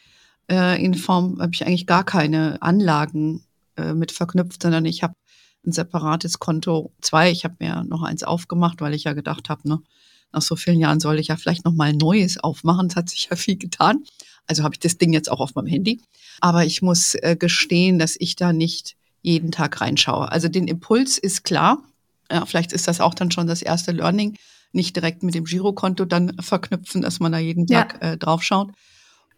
Äh, 0.50 0.82
in 0.84 0.94
Form 0.94 1.38
habe 1.40 1.50
ich 1.52 1.66
eigentlich 1.66 1.86
gar 1.86 2.04
keine 2.04 2.58
Anlagen 2.60 3.44
äh, 3.76 3.94
mit 3.94 4.12
verknüpft, 4.12 4.62
sondern 4.62 4.84
ich 4.84 5.02
habe 5.02 5.14
ein 5.66 5.73
separates 5.73 6.38
Konto. 6.38 6.92
Zwei, 7.00 7.30
ich 7.30 7.44
habe 7.44 7.56
mir 7.58 7.85
noch 7.85 8.02
eins 8.02 8.23
aufgemacht, 8.23 8.80
weil 8.80 8.94
ich 8.94 9.04
ja 9.04 9.12
gedacht 9.12 9.49
habe, 9.49 9.68
ne, 9.68 9.80
nach 10.32 10.42
so 10.42 10.56
vielen 10.56 10.80
Jahren 10.80 11.00
soll 11.00 11.18
ich 11.18 11.28
ja 11.28 11.37
vielleicht 11.37 11.64
noch 11.64 11.73
mal 11.73 11.88
ein 11.88 11.96
neues 11.96 12.38
aufmachen. 12.38 12.88
Es 12.88 12.96
hat 12.96 13.08
sich 13.08 13.28
ja 13.30 13.37
viel 13.37 13.56
getan. 13.56 14.04
Also 14.46 14.62
habe 14.62 14.75
ich 14.75 14.80
das 14.80 14.99
Ding 14.99 15.12
jetzt 15.12 15.30
auch 15.30 15.40
auf 15.40 15.54
meinem 15.54 15.66
Handy. 15.66 16.00
Aber 16.40 16.64
ich 16.64 16.82
muss 16.82 17.14
äh, 17.14 17.37
gestehen, 17.38 17.99
dass 17.99 18.16
ich 18.18 18.37
da 18.37 18.52
nicht 18.52 18.96
jeden 19.23 19.50
Tag 19.50 19.80
reinschaue. 19.80 20.30
Also 20.30 20.49
den 20.49 20.68
Impuls 20.68 21.18
ist 21.18 21.42
klar. 21.44 21.82
Ja, 22.30 22.44
vielleicht 22.44 22.73
ist 22.73 22.87
das 22.87 23.00
auch 23.00 23.14
dann 23.14 23.30
schon 23.30 23.46
das 23.46 23.62
erste 23.62 23.92
Learning. 23.92 24.37
Nicht 24.73 24.94
direkt 24.94 25.23
mit 25.23 25.35
dem 25.35 25.44
Girokonto 25.44 26.04
dann 26.04 26.37
verknüpfen, 26.40 27.02
dass 27.02 27.18
man 27.18 27.32
da 27.32 27.38
jeden 27.38 27.66
Tag 27.66 27.99
ja. 28.02 28.12
äh, 28.12 28.18
drauf 28.18 28.42
schaut. 28.42 28.70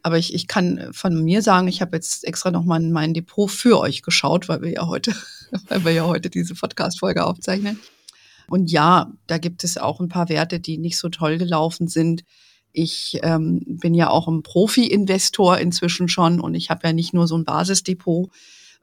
Aber 0.08 0.16
ich, 0.16 0.32
ich 0.32 0.46
kann 0.46 0.88
von 0.92 1.22
mir 1.22 1.42
sagen, 1.42 1.68
ich 1.68 1.82
habe 1.82 1.94
jetzt 1.94 2.24
extra 2.24 2.50
nochmal 2.50 2.82
in 2.82 2.92
mein 2.92 3.12
Depot 3.12 3.50
für 3.50 3.78
euch 3.78 4.00
geschaut, 4.00 4.48
weil 4.48 4.62
wir 4.62 4.70
ja 4.70 4.86
heute, 4.86 5.14
weil 5.68 5.84
wir 5.84 5.92
ja 5.92 6.06
heute 6.06 6.30
diese 6.30 6.54
Podcast-Folge 6.54 7.26
aufzeichnen. 7.26 7.78
Und 8.48 8.70
ja, 8.70 9.12
da 9.26 9.36
gibt 9.36 9.64
es 9.64 9.76
auch 9.76 10.00
ein 10.00 10.08
paar 10.08 10.30
Werte, 10.30 10.60
die 10.60 10.78
nicht 10.78 10.96
so 10.96 11.10
toll 11.10 11.36
gelaufen 11.36 11.88
sind. 11.88 12.24
Ich 12.72 13.18
ähm, 13.22 13.60
bin 13.66 13.92
ja 13.92 14.08
auch 14.08 14.28
ein 14.28 14.42
Profi-Investor 14.42 15.58
inzwischen 15.58 16.08
schon 16.08 16.40
und 16.40 16.54
ich 16.54 16.70
habe 16.70 16.86
ja 16.86 16.94
nicht 16.94 17.12
nur 17.12 17.28
so 17.28 17.36
ein 17.36 17.44
Basisdepot. 17.44 18.30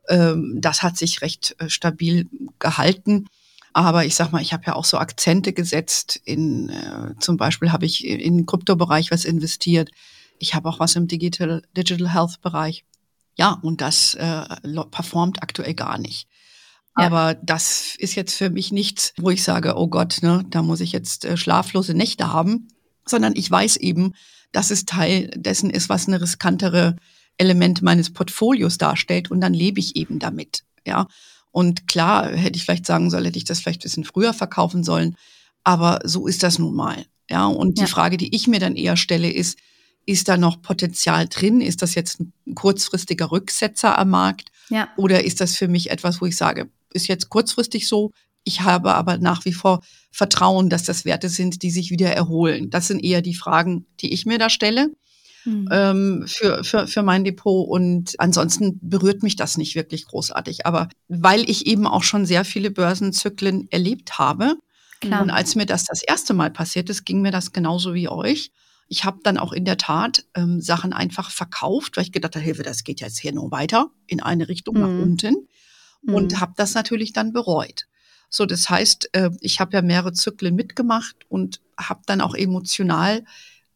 Ähm, 0.08 0.60
das 0.62 0.84
hat 0.84 0.96
sich 0.96 1.24
recht 1.24 1.56
äh, 1.58 1.70
stabil 1.70 2.28
gehalten. 2.60 3.26
Aber 3.74 4.06
ich 4.06 4.14
sag 4.14 4.32
mal, 4.32 4.44
ich 4.44 4.54
habe 4.54 4.66
ja 4.68 4.76
auch 4.76 4.86
so 4.86 5.00
Akzente 5.00 5.54
gesetzt. 5.54 6.22
In 6.24 6.70
äh, 6.70 7.16
zum 7.20 7.38
Beispiel 7.38 7.72
habe 7.72 7.88
ich 7.88 8.06
in 8.06 8.38
den 8.38 8.46
Kryptobereich 8.46 9.10
was 9.10 9.26
investiert. 9.26 9.90
Ich 10.40 10.54
habe 10.54 10.70
auch 10.70 10.80
was 10.80 10.96
im 10.96 11.08
Digital, 11.08 11.62
Digital 11.76 12.14
Health 12.14 12.42
Bereich. 12.42 12.86
Ja, 13.38 13.60
und 13.62 13.82
das 13.82 14.16
äh, 14.16 14.46
performt 14.92 15.44
aktuell 15.44 15.74
gar 15.74 15.98
nicht. 15.98 16.28
Aber 16.96 17.34
das 17.36 17.96
ist 17.98 18.16
jetzt 18.16 18.36
für 18.36 18.50
mich 18.50 18.72
nichts, 18.72 19.14
wo 19.18 19.30
ich 19.30 19.44
sage, 19.44 19.76
oh 19.76 19.88
Gott, 19.88 20.20
ne, 20.22 20.46
da 20.50 20.62
muss 20.62 20.80
ich 20.80 20.94
jetzt 20.94 21.26
äh, 21.26 21.36
schlaflose 21.36 21.94
Nächte 21.94 22.32
haben, 22.32 22.70
sondern 23.06 23.34
ich 23.36 23.52
weiß 23.52 23.76
eben, 23.78 24.14
dass 24.54 24.72
es 24.72 24.86
Teil 24.86 25.30
dessen 25.36 25.70
ist, 25.70 25.90
was 25.90 26.08
eine 26.08 26.22
riskantere 26.22 26.96
Element 27.38 27.82
meines 27.82 28.14
Portfolios 28.14 28.78
darstellt 28.78 29.30
und 29.30 29.42
dann 29.42 29.54
lebe 29.54 29.82
ich 29.82 29.98
eben 29.98 30.20
damit. 30.20 30.64
Ja. 30.88 31.08
Und 31.52 31.88
klar, 31.88 32.30
hätte 32.32 32.58
ich 32.58 32.64
vielleicht 32.64 32.86
sagen 32.86 33.10
sollen, 33.10 33.26
hätte 33.26 33.38
ich 33.38 33.46
das 33.46 33.60
vielleicht 33.60 33.82
ein 33.82 33.84
bisschen 33.84 34.06
früher 34.06 34.34
verkaufen 34.34 34.86
sollen. 34.86 35.18
Aber 35.66 36.00
so 36.06 36.28
ist 36.28 36.44
das 36.44 36.60
nun 36.60 36.76
mal. 36.76 37.06
Ja. 37.30 37.48
Und 37.48 37.78
ja. 37.78 37.86
die 37.86 37.92
Frage, 37.92 38.16
die 38.16 38.34
ich 38.34 38.48
mir 38.48 38.62
dann 38.62 38.78
eher 38.78 38.96
stelle, 38.96 39.30
ist, 39.30 39.60
ist 40.06 40.28
da 40.28 40.38
noch 40.38 40.62
Potenzial 40.62 41.28
drin? 41.28 41.62
Ist 41.62 41.82
das 41.82 41.96
jetzt 41.96 42.20
ein 42.20 42.56
kurzfristiger 42.56 43.32
Rücksetzer 43.32 43.98
am 43.98 44.12
Markt? 44.12 44.50
Ja. 44.70 44.90
Oder 44.98 45.24
ist 45.24 45.42
das 45.42 45.56
für 45.56 45.68
mich 45.68 45.90
etwas, 45.90 46.22
wo 46.22 46.26
ich 46.26 46.38
sage, 46.38 46.70
ist 46.94 47.08
jetzt 47.08 47.30
kurzfristig 47.30 47.88
so, 47.88 48.12
ich 48.44 48.62
habe 48.62 48.94
aber 48.94 49.18
nach 49.18 49.44
wie 49.46 49.54
vor 49.54 49.82
Vertrauen, 50.12 50.70
dass 50.70 50.84
das 50.84 51.04
Werte 51.04 51.30
sind, 51.30 51.64
die 51.64 51.72
sich 51.72 51.90
wieder 51.90 52.12
erholen. 52.12 52.70
Das 52.70 52.88
sind 52.88 53.04
eher 53.04 53.22
die 53.22 53.34
Fragen, 53.34 53.86
die 54.00 54.14
ich 54.14 54.26
mir 54.26 54.38
da 54.38 54.50
stelle 54.50 54.92
mhm. 55.46 55.70
ähm, 55.72 56.24
für, 56.28 56.64
für, 56.64 56.88
für 56.88 57.04
mein 57.04 57.24
Depot. 57.24 57.68
Und 57.68 58.14
ansonsten 58.20 58.80
berührt 58.82 59.24
mich 59.24 59.36
das 59.36 59.58
nicht 59.58 59.76
wirklich 59.76 60.06
großartig. 60.06 60.66
Aber 60.66 60.90
weil 61.08 61.50
ich 61.50 61.66
eben 61.68 61.88
auch 61.88 62.04
schon 62.04 62.26
sehr 62.26 62.46
viele 62.46 62.72
Börsenzyklen 62.72 63.68
erlebt 63.72 64.20
habe, 64.20 64.56
Klar. 65.02 65.22
und 65.22 65.30
als 65.30 65.56
mir 65.56 65.66
das 65.66 65.86
das 65.86 66.04
erste 66.04 66.34
Mal 66.34 66.52
passiert 66.52 66.90
ist, 66.90 67.06
ging 67.06 67.22
mir 67.22 67.32
das 67.32 67.52
genauso 67.52 67.94
wie 67.94 68.10
euch. 68.10 68.52
Ich 68.88 69.04
habe 69.04 69.20
dann 69.24 69.38
auch 69.38 69.52
in 69.52 69.66
der 69.66 69.78
Tat 69.78 70.26
ähm, 70.36 70.62
Sachen 70.62 70.94
einfach 70.94 71.32
verkauft, 71.32 71.98
weil 71.98 72.04
ich 72.04 72.12
gedacht 72.12 72.36
habe, 72.36 72.46
Hilfe, 72.46 72.64
das 72.64 72.84
geht 72.84 73.02
jetzt 73.02 73.20
hier 73.20 73.34
nur 73.34 73.52
weiter 73.52 73.90
in 74.08 74.22
eine 74.22 74.48
Richtung 74.48 74.76
mhm. 74.76 74.82
nach 74.82 75.04
unten 75.04 75.48
und 76.06 76.34
mhm. 76.34 76.40
habe 76.40 76.54
das 76.56 76.74
natürlich 76.74 77.14
dann 77.14 77.34
bereut. 77.34 77.88
So, 78.30 78.46
das 78.46 78.70
heißt, 78.70 79.10
äh, 79.14 79.30
ich 79.40 79.60
habe 79.60 79.74
ja 79.74 79.82
mehrere 79.82 80.14
Zyklen 80.14 80.56
mitgemacht 80.56 81.16
und 81.30 81.62
habe 81.80 82.02
dann 82.06 82.22
auch 82.22 82.36
emotional 82.36 83.24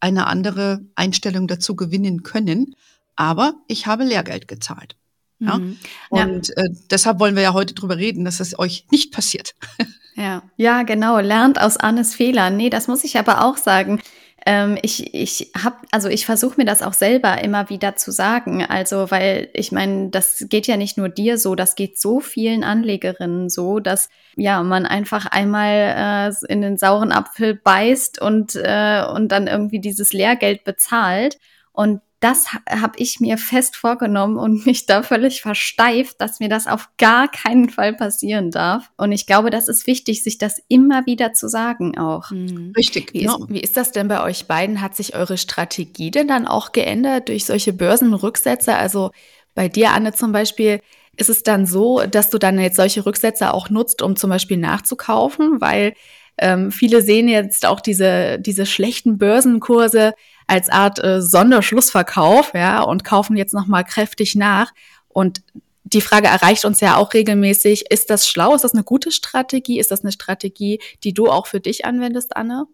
eine 0.00 0.26
andere 0.26 0.80
Einstellung 0.94 1.46
dazu 1.46 1.76
gewinnen 1.76 2.22
können. 2.22 2.74
Aber 3.16 3.54
ich 3.68 3.86
habe 3.86 4.04
Lehrgeld 4.04 4.48
gezahlt. 4.48 4.96
Ja? 5.38 5.58
Mhm. 5.58 5.78
Und 6.08 6.48
ja. 6.48 6.64
Äh, 6.64 6.68
deshalb 6.90 7.20
wollen 7.20 7.36
wir 7.36 7.42
ja 7.42 7.52
heute 7.52 7.74
drüber 7.74 7.96
reden, 7.96 8.24
dass 8.24 8.40
es 8.40 8.58
euch 8.58 8.86
nicht 8.90 9.12
passiert. 9.12 9.54
Ja, 10.16 10.42
ja, 10.56 10.82
genau. 10.82 11.18
Lernt 11.20 11.58
aus 11.58 11.78
Annes 11.78 12.14
Fehlern. 12.14 12.56
Nee, 12.56 12.68
das 12.68 12.88
muss 12.88 13.04
ich 13.04 13.16
aber 13.16 13.42
auch 13.42 13.56
sagen. 13.56 14.02
Ähm, 14.46 14.78
ich 14.82 15.14
ich 15.14 15.52
habe, 15.62 15.76
also 15.90 16.08
ich 16.08 16.24
versuche 16.26 16.54
mir 16.56 16.64
das 16.64 16.82
auch 16.82 16.94
selber 16.94 17.42
immer 17.42 17.68
wieder 17.68 17.96
zu 17.96 18.10
sagen. 18.10 18.64
Also, 18.64 19.10
weil 19.10 19.48
ich 19.52 19.72
meine, 19.72 20.10
das 20.10 20.46
geht 20.48 20.66
ja 20.66 20.76
nicht 20.76 20.96
nur 20.96 21.08
dir 21.08 21.38
so, 21.38 21.54
das 21.54 21.74
geht 21.74 22.00
so 22.00 22.20
vielen 22.20 22.64
Anlegerinnen 22.64 23.48
so, 23.50 23.80
dass 23.80 24.08
ja 24.36 24.62
man 24.62 24.86
einfach 24.86 25.26
einmal 25.26 26.30
äh, 26.30 26.52
in 26.52 26.62
den 26.62 26.78
sauren 26.78 27.12
Apfel 27.12 27.54
beißt 27.54 28.20
und, 28.20 28.56
äh, 28.56 29.04
und 29.12 29.30
dann 29.30 29.46
irgendwie 29.46 29.80
dieses 29.80 30.12
Lehrgeld 30.12 30.64
bezahlt. 30.64 31.38
Und 31.72 32.00
das 32.20 32.52
habe 32.68 32.92
ich 32.96 33.18
mir 33.18 33.38
fest 33.38 33.76
vorgenommen 33.76 34.36
und 34.36 34.66
mich 34.66 34.86
da 34.86 35.02
völlig 35.02 35.40
versteift, 35.40 36.20
dass 36.20 36.38
mir 36.38 36.48
das 36.48 36.66
auf 36.66 36.88
gar 36.98 37.30
keinen 37.30 37.70
Fall 37.70 37.94
passieren 37.94 38.50
darf. 38.50 38.90
Und 38.96 39.12
ich 39.12 39.26
glaube, 39.26 39.50
das 39.50 39.68
ist 39.68 39.86
wichtig, 39.86 40.22
sich 40.22 40.38
das 40.38 40.62
immer 40.68 41.06
wieder 41.06 41.32
zu 41.32 41.48
sagen 41.48 41.98
auch. 41.98 42.30
Mhm. 42.30 42.72
Richtig. 42.76 43.14
Wie, 43.14 43.20
genau. 43.20 43.38
ist, 43.38 43.50
wie 43.50 43.60
ist 43.60 43.76
das 43.76 43.92
denn 43.92 44.08
bei 44.08 44.22
euch 44.22 44.46
beiden? 44.46 44.80
Hat 44.82 44.94
sich 44.94 45.14
eure 45.14 45.38
Strategie 45.38 46.10
denn 46.10 46.28
dann 46.28 46.46
auch 46.46 46.72
geändert 46.72 47.28
durch 47.28 47.46
solche 47.46 47.72
Börsenrücksätze? 47.72 48.76
Also 48.76 49.10
bei 49.54 49.68
dir, 49.68 49.92
Anne, 49.92 50.12
zum 50.12 50.32
Beispiel, 50.32 50.80
ist 51.16 51.30
es 51.30 51.42
dann 51.42 51.66
so, 51.66 52.02
dass 52.06 52.30
du 52.30 52.38
dann 52.38 52.58
jetzt 52.58 52.76
solche 52.76 53.04
Rücksätze 53.04 53.52
auch 53.52 53.70
nutzt, 53.70 54.02
um 54.02 54.16
zum 54.16 54.30
Beispiel 54.30 54.58
nachzukaufen? 54.58 55.60
Weil 55.60 55.94
ähm, 56.38 56.70
viele 56.70 57.02
sehen 57.02 57.28
jetzt 57.28 57.66
auch 57.66 57.80
diese, 57.80 58.38
diese 58.38 58.66
schlechten 58.66 59.18
Börsenkurse 59.18 60.14
als 60.50 60.68
Art 60.68 61.02
äh, 61.02 61.22
Sonderschlussverkauf, 61.22 62.52
ja, 62.54 62.82
und 62.82 63.04
kaufen 63.04 63.36
jetzt 63.36 63.54
nochmal 63.54 63.84
kräftig 63.84 64.34
nach. 64.34 64.72
Und 65.08 65.42
die 65.84 66.00
Frage 66.00 66.26
erreicht 66.26 66.64
uns 66.64 66.80
ja 66.80 66.96
auch 66.96 67.14
regelmäßig, 67.14 67.90
ist 67.90 68.10
das 68.10 68.28
schlau? 68.28 68.54
Ist 68.54 68.64
das 68.64 68.74
eine 68.74 68.82
gute 68.82 69.12
Strategie? 69.12 69.78
Ist 69.78 69.92
das 69.92 70.02
eine 70.02 70.12
Strategie, 70.12 70.80
die 71.04 71.14
du 71.14 71.28
auch 71.28 71.46
für 71.46 71.60
dich 71.60 71.84
anwendest, 71.84 72.36
Anne? 72.36 72.66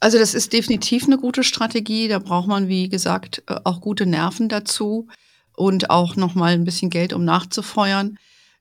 Also 0.00 0.18
das 0.18 0.34
ist 0.34 0.52
definitiv 0.52 1.04
eine 1.04 1.18
gute 1.18 1.44
Strategie. 1.44 2.08
Da 2.08 2.18
braucht 2.18 2.48
man, 2.48 2.68
wie 2.68 2.88
gesagt, 2.88 3.42
äh, 3.46 3.56
auch 3.64 3.80
gute 3.82 4.06
Nerven 4.06 4.48
dazu 4.48 5.08
und 5.54 5.90
auch 5.90 6.16
noch 6.16 6.34
mal 6.34 6.54
ein 6.54 6.64
bisschen 6.64 6.88
Geld, 6.88 7.12
um 7.12 7.24
nachzufeuern 7.24 8.18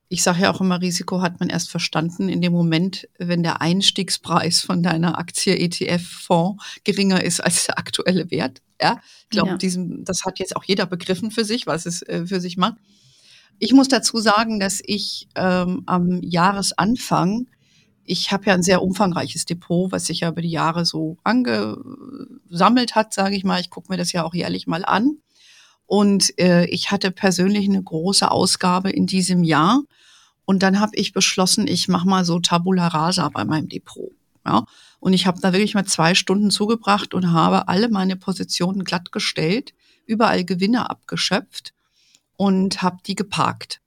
ich 0.09 0.23
sage 0.23 0.43
ja 0.43 0.53
auch 0.53 0.61
immer, 0.61 0.81
Risiko 0.81 1.21
hat 1.21 1.39
man 1.39 1.49
erst 1.49 1.69
verstanden 1.69 2.29
in 2.29 2.41
dem 2.41 2.53
Moment, 2.53 3.09
wenn 3.17 3.43
der 3.43 3.61
Einstiegspreis 3.61 4.61
von 4.61 4.81
deiner 4.81 5.17
Aktie, 5.17 5.57
ETF, 5.57 6.07
Fonds 6.07 6.63
geringer 6.83 7.23
ist 7.23 7.41
als 7.41 7.65
der 7.65 7.77
aktuelle 7.77 8.31
Wert. 8.31 8.61
Ja, 8.81 9.01
ich 9.23 9.29
glaube, 9.29 9.51
ja. 9.51 9.57
diesem, 9.57 10.05
das 10.05 10.23
hat 10.23 10.39
jetzt 10.39 10.55
auch 10.55 10.63
jeder 10.63 10.85
begriffen 10.85 11.31
für 11.31 11.43
sich, 11.43 11.67
was 11.67 11.85
es 11.85 12.01
äh, 12.03 12.25
für 12.25 12.39
sich 12.39 12.57
macht. 12.57 12.75
Ich 13.59 13.73
muss 13.73 13.87
dazu 13.87 14.19
sagen, 14.19 14.59
dass 14.59 14.81
ich 14.85 15.27
ähm, 15.35 15.83
am 15.87 16.21
Jahresanfang, 16.21 17.47
ich 18.05 18.31
habe 18.31 18.45
ja 18.45 18.53
ein 18.53 18.63
sehr 18.63 18.83
umfangreiches 18.83 19.45
Depot, 19.45 19.91
was 19.91 20.05
sich 20.05 20.21
ja 20.21 20.29
über 20.29 20.41
die 20.41 20.51
Jahre 20.51 20.85
so 20.85 21.17
angesammelt 21.23 22.95
hat, 22.95 23.13
sage 23.13 23.35
ich 23.35 23.43
mal. 23.43 23.59
Ich 23.59 23.69
gucke 23.69 23.91
mir 23.91 23.97
das 23.97 24.13
ja 24.13 24.23
auch 24.23 24.33
jährlich 24.33 24.67
mal 24.67 24.85
an. 24.85 25.17
Und 25.87 26.37
äh, 26.39 26.65
ich 26.65 26.91
hatte 26.91 27.11
persönlich 27.11 27.67
eine 27.67 27.81
große 27.81 28.29
Ausgabe 28.29 28.91
in 28.91 29.07
diesem 29.07 29.43
Jahr. 29.43 29.81
Und 30.47 30.63
dann 30.63 30.79
habe 30.79 30.95
ich 30.95 31.11
beschlossen, 31.11 31.67
ich 31.67 31.89
mache 31.89 32.07
mal 32.07 32.23
so 32.23 32.39
Tabula 32.39 32.87
Rasa 32.87 33.27
bei 33.27 33.43
meinem 33.43 33.67
Depot. 33.67 34.11
Ja? 34.45 34.65
Und 35.01 35.11
ich 35.11 35.27
habe 35.27 35.41
da 35.41 35.51
wirklich 35.51 35.73
mal 35.73 35.83
zwei 35.83 36.15
Stunden 36.15 36.51
zugebracht 36.51 37.13
und 37.13 37.33
habe 37.33 37.67
alle 37.67 37.89
meine 37.89 38.15
Positionen 38.15 38.85
glattgestellt, 38.85 39.73
überall 40.05 40.45
Gewinne 40.45 40.89
abgeschöpft 40.89 41.73
und 42.37 42.81
habe 42.81 42.99
die 43.05 43.15
geparkt. 43.15 43.81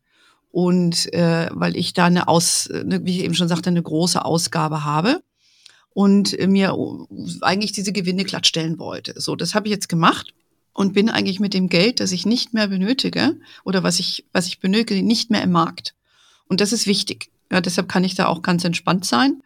Und 0.51 1.11
äh, 1.15 1.49
weil 1.53 1.77
ich 1.77 1.95
da 1.95 2.05
eine 2.05 2.29
Aus, 2.29 2.71
eine, 2.71 3.07
wie 3.07 3.17
ich 3.17 3.25
eben 3.25 3.35
schon 3.35 3.49
sagte, 3.49 3.71
eine 3.71 3.83
große 3.83 4.23
Ausgabe 4.23 4.85
habe 4.85 5.23
und 5.95 6.37
mir 6.47 6.77
eigentlich 7.41 7.73
diese 7.73 7.93
Gewinne 7.93 8.25
glattstellen 8.25 8.79
wollte. 8.79 9.19
So, 9.19 9.35
das 9.35 9.55
habe 9.55 9.67
ich 9.67 9.73
jetzt 9.73 9.89
gemacht 9.89 10.35
und 10.75 10.93
bin 10.93 11.09
eigentlich 11.09 11.41
mit 11.41 11.55
dem 11.55 11.71
Geld, 11.71 12.01
das 12.01 12.13
ich 12.13 12.27
nicht 12.27 12.53
mehr 12.53 12.69
benötige 12.69 13.41
oder 13.65 13.83
was 13.83 13.99
ich, 13.99 14.27
was 14.35 14.47
ich 14.47 14.61
benötige, 14.61 15.03
nicht 15.03 15.31
mehr 15.31 15.43
im 15.43 15.53
Markt. 15.53 15.95
Und 16.51 16.61
das 16.61 16.73
ist 16.73 16.87
wichtig. 16.87 17.31
Ja, 17.51 17.61
deshalb 17.61 17.89
kann 17.89 18.05
ich 18.05 18.17
da 18.17 18.27
auch 18.27 18.43
ganz 18.43 18.65
entspannt 18.65 19.07
sein. 19.07 19.41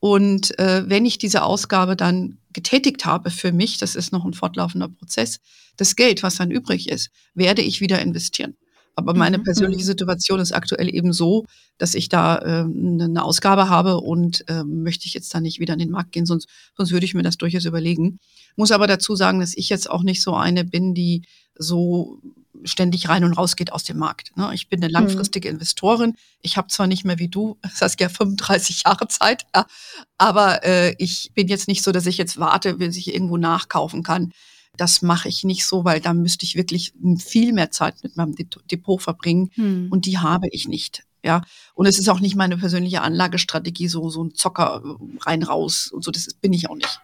Und 0.00 0.58
äh, 0.58 0.88
wenn 0.88 1.04
ich 1.04 1.18
diese 1.18 1.42
Ausgabe 1.42 1.94
dann 1.94 2.38
getätigt 2.54 3.04
habe 3.04 3.30
für 3.30 3.52
mich, 3.52 3.78
das 3.78 3.94
ist 3.94 4.12
noch 4.12 4.24
ein 4.24 4.32
fortlaufender 4.32 4.88
Prozess, 4.88 5.40
das 5.76 5.94
Geld, 5.94 6.22
was 6.22 6.36
dann 6.36 6.50
übrig 6.50 6.88
ist, 6.88 7.10
werde 7.34 7.62
ich 7.62 7.80
wieder 7.80 8.00
investieren. 8.00 8.56
Aber 8.94 9.14
meine 9.14 9.38
mhm. 9.38 9.44
persönliche 9.44 9.82
mhm. 9.82 9.88
Situation 9.88 10.40
ist 10.40 10.52
aktuell 10.52 10.92
eben 10.92 11.12
so, 11.12 11.44
dass 11.76 11.94
ich 11.94 12.08
da 12.08 12.38
äh, 12.38 12.64
eine 12.64 13.22
Ausgabe 13.22 13.68
habe 13.68 13.98
und 13.98 14.48
äh, 14.48 14.64
möchte 14.64 15.06
ich 15.06 15.14
jetzt 15.14 15.32
da 15.34 15.40
nicht 15.40 15.60
wieder 15.60 15.74
in 15.74 15.78
den 15.78 15.90
Markt 15.90 16.12
gehen, 16.12 16.26
sonst, 16.26 16.48
sonst 16.76 16.92
würde 16.92 17.04
ich 17.04 17.14
mir 17.14 17.22
das 17.22 17.36
durchaus 17.36 17.66
überlegen. 17.66 18.18
Muss 18.56 18.72
aber 18.72 18.86
dazu 18.86 19.14
sagen, 19.14 19.38
dass 19.38 19.54
ich 19.54 19.68
jetzt 19.68 19.88
auch 19.90 20.02
nicht 20.02 20.22
so 20.22 20.34
eine 20.34 20.64
bin, 20.64 20.94
die 20.94 21.22
so 21.56 22.20
ständig 22.64 23.08
rein 23.08 23.24
und 23.24 23.34
raus 23.34 23.56
geht 23.56 23.72
aus 23.72 23.84
dem 23.84 23.98
Markt. 23.98 24.36
Ne? 24.36 24.50
Ich 24.54 24.68
bin 24.68 24.80
eine 24.80 24.88
mhm. 24.88 24.94
langfristige 24.94 25.48
Investorin. 25.48 26.14
Ich 26.40 26.56
habe 26.56 26.68
zwar 26.68 26.86
nicht 26.86 27.04
mehr 27.04 27.18
wie 27.18 27.28
du, 27.28 27.58
Saskia, 27.72 28.08
35 28.08 28.84
Jahre 28.84 29.08
Zeit, 29.08 29.46
ja, 29.54 29.66
aber 30.16 30.64
äh, 30.64 30.94
ich 30.98 31.32
bin 31.34 31.48
jetzt 31.48 31.68
nicht 31.68 31.82
so, 31.82 31.92
dass 31.92 32.06
ich 32.06 32.18
jetzt 32.18 32.38
warte, 32.38 32.74
bis 32.74 32.96
ich 32.96 33.12
irgendwo 33.12 33.36
nachkaufen 33.36 34.02
kann. 34.02 34.32
Das 34.76 35.02
mache 35.02 35.28
ich 35.28 35.42
nicht 35.42 35.66
so, 35.66 35.84
weil 35.84 36.00
da 36.00 36.14
müsste 36.14 36.44
ich 36.44 36.54
wirklich 36.54 36.92
viel 37.18 37.52
mehr 37.52 37.70
Zeit 37.70 37.96
mit 38.02 38.16
meinem 38.16 38.36
Depot 38.70 39.02
verbringen 39.02 39.50
hm. 39.54 39.88
und 39.90 40.06
die 40.06 40.18
habe 40.18 40.46
ich 40.52 40.68
nicht. 40.68 41.02
Ja, 41.24 41.42
und 41.74 41.86
es 41.86 41.98
ist 41.98 42.08
auch 42.08 42.20
nicht 42.20 42.36
meine 42.36 42.56
persönliche 42.56 43.02
Anlagestrategie, 43.02 43.88
so, 43.88 44.08
so 44.08 44.22
ein 44.22 44.34
Zocker 44.34 44.82
äh, 44.84 45.18
rein 45.24 45.42
raus 45.42 45.90
und 45.92 46.04
so, 46.04 46.12
das 46.12 46.28
bin 46.34 46.52
ich 46.52 46.70
auch 46.70 46.76
nicht. 46.76 47.00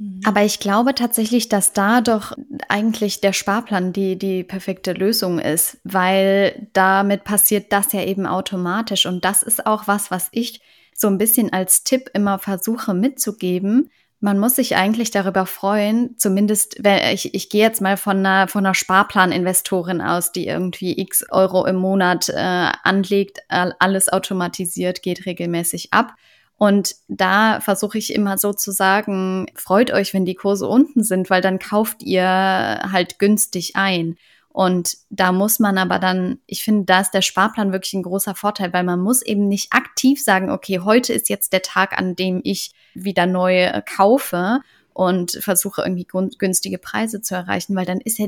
Hm. 0.00 0.20
Aber 0.24 0.42
ich 0.42 0.58
glaube 0.58 0.94
tatsächlich, 0.94 1.48
dass 1.48 1.72
da 1.72 2.00
doch 2.00 2.32
eigentlich 2.68 3.20
der 3.20 3.32
Sparplan 3.32 3.92
die, 3.92 4.18
die 4.18 4.42
perfekte 4.42 4.92
Lösung 4.92 5.38
ist, 5.38 5.78
weil 5.84 6.68
damit 6.72 7.24
passiert 7.24 7.72
das 7.72 7.92
ja 7.92 8.02
eben 8.02 8.26
automatisch. 8.26 9.06
Und 9.06 9.24
das 9.24 9.42
ist 9.42 9.66
auch 9.66 9.86
was, 9.86 10.10
was 10.10 10.28
ich 10.32 10.60
so 10.94 11.06
ein 11.06 11.18
bisschen 11.18 11.52
als 11.52 11.84
Tipp 11.84 12.10
immer 12.14 12.38
versuche 12.38 12.94
mitzugeben, 12.94 13.90
man 14.22 14.38
muss 14.38 14.56
sich 14.56 14.76
eigentlich 14.76 15.10
darüber 15.10 15.46
freuen, 15.46 16.14
zumindest, 16.18 16.78
ich, 17.12 17.34
ich 17.34 17.48
gehe 17.48 17.62
jetzt 17.62 17.80
mal 17.80 17.96
von 17.96 18.18
einer, 18.18 18.48
von 18.48 18.66
einer 18.66 18.74
Sparplaninvestorin 18.74 20.02
aus, 20.02 20.30
die 20.30 20.46
irgendwie 20.46 21.00
x 21.00 21.24
Euro 21.30 21.64
im 21.64 21.76
Monat 21.76 22.28
äh, 22.28 22.34
anlegt, 22.34 23.38
alles 23.48 24.12
automatisiert, 24.12 25.02
geht 25.02 25.24
regelmäßig 25.24 25.94
ab. 25.94 26.14
Und 26.62 26.96
da 27.08 27.58
versuche 27.60 27.96
ich 27.96 28.14
immer 28.14 28.36
so 28.36 28.52
zu 28.52 28.70
sagen, 28.70 29.46
freut 29.54 29.90
euch, 29.94 30.12
wenn 30.12 30.26
die 30.26 30.34
Kurse 30.34 30.68
unten 30.68 31.02
sind, 31.02 31.30
weil 31.30 31.40
dann 31.40 31.58
kauft 31.58 32.02
ihr 32.02 32.22
halt 32.22 33.18
günstig 33.18 33.76
ein. 33.76 34.18
Und 34.50 34.98
da 35.08 35.32
muss 35.32 35.58
man 35.58 35.78
aber 35.78 35.98
dann, 35.98 36.38
ich 36.44 36.62
finde, 36.62 36.84
da 36.84 37.00
ist 37.00 37.12
der 37.12 37.22
Sparplan 37.22 37.72
wirklich 37.72 37.94
ein 37.94 38.02
großer 38.02 38.34
Vorteil, 38.34 38.74
weil 38.74 38.84
man 38.84 39.00
muss 39.00 39.22
eben 39.22 39.48
nicht 39.48 39.72
aktiv 39.72 40.22
sagen, 40.22 40.50
okay, 40.50 40.80
heute 40.80 41.14
ist 41.14 41.30
jetzt 41.30 41.54
der 41.54 41.62
Tag, 41.62 41.98
an 41.98 42.14
dem 42.14 42.42
ich 42.44 42.72
wieder 42.92 43.24
neu 43.24 43.80
kaufe 43.96 44.60
und 45.00 45.38
versuche 45.40 45.80
irgendwie 45.80 46.06
günstige 46.36 46.76
Preise 46.76 47.22
zu 47.22 47.34
erreichen, 47.34 47.74
weil 47.74 47.86
dann 47.86 48.02
ist 48.02 48.18
ja, 48.18 48.26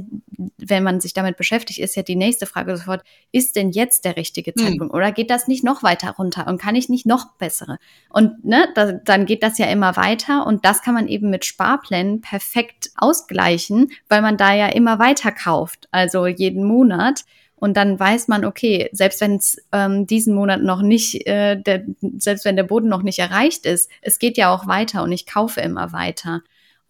wenn 0.57 0.83
man 0.83 1.02
sich 1.02 1.12
damit 1.12 1.37
beschäftigt, 1.37 1.79
ist 1.79 1.97
ja 1.97 2.02
die 2.02 2.17
nächste 2.17 2.47
Frage 2.47 2.75
sofort, 2.79 3.02
ist 3.31 3.57
denn 3.57 3.73
jetzt 3.73 4.07
der 4.07 4.17
richtige 4.17 4.52
hm. 4.52 4.57
Zeitpunkt? 4.57 4.95
Mhm. 4.95 4.97
Oder 4.97 5.12
geht 5.12 5.29
das 5.29 5.49
nicht 5.49 5.64
noch 5.64 5.83
weiter 5.83 6.12
runter 6.12 6.47
und 6.47 6.57
kann 6.57 6.75
ich 6.75 6.88
nicht 6.88 7.05
noch 7.05 7.33
bessere? 7.33 7.76
Und 8.09 8.43
ne, 8.43 8.69
da, 8.75 8.93
dann 8.93 9.26
geht 9.26 9.43
das 9.43 9.59
ja 9.59 9.67
immer 9.67 9.97
weiter 9.97 10.47
und 10.47 10.64
das 10.64 10.81
kann 10.81 10.95
man 10.95 11.09
eben 11.09 11.29
mit 11.29 11.45
Sparplänen 11.45 12.23
perfekt 12.23 12.91
ausgleichen, 12.97 13.91
weil 14.09 14.23
man 14.23 14.38
da 14.38 14.55
ja 14.55 14.69
immer 14.69 14.99
weiter 14.99 15.31
kauft, 15.31 15.88
also 15.91 16.26
jeden 16.26 16.64
Monat. 16.64 17.26
Und 17.57 17.76
dann 17.76 18.00
weiß 18.00 18.29
man, 18.29 18.47
okay, 18.47 18.88
selbst 18.93 19.21
wenn 19.21 19.37
es 19.37 19.59
ähm, 19.73 20.07
diesen 20.07 20.35
Monat 20.35 20.62
noch 20.62 20.81
nicht, 20.81 21.26
äh, 21.26 21.61
der, 21.61 21.85
selbst 22.17 22.47
wenn 22.47 22.57
der 22.57 22.64
Boden 22.64 22.88
noch 22.88 23.02
nicht 23.02 23.19
erreicht 23.19 23.67
ist, 23.67 23.91
es 24.00 24.19
geht 24.19 24.38
ja 24.38 24.52
auch 24.52 24.67
weiter 24.67 25.02
und 25.02 25.12
ich 25.12 25.26
kaufe 25.26 25.61
immer 25.61 25.93
weiter. 25.93 26.41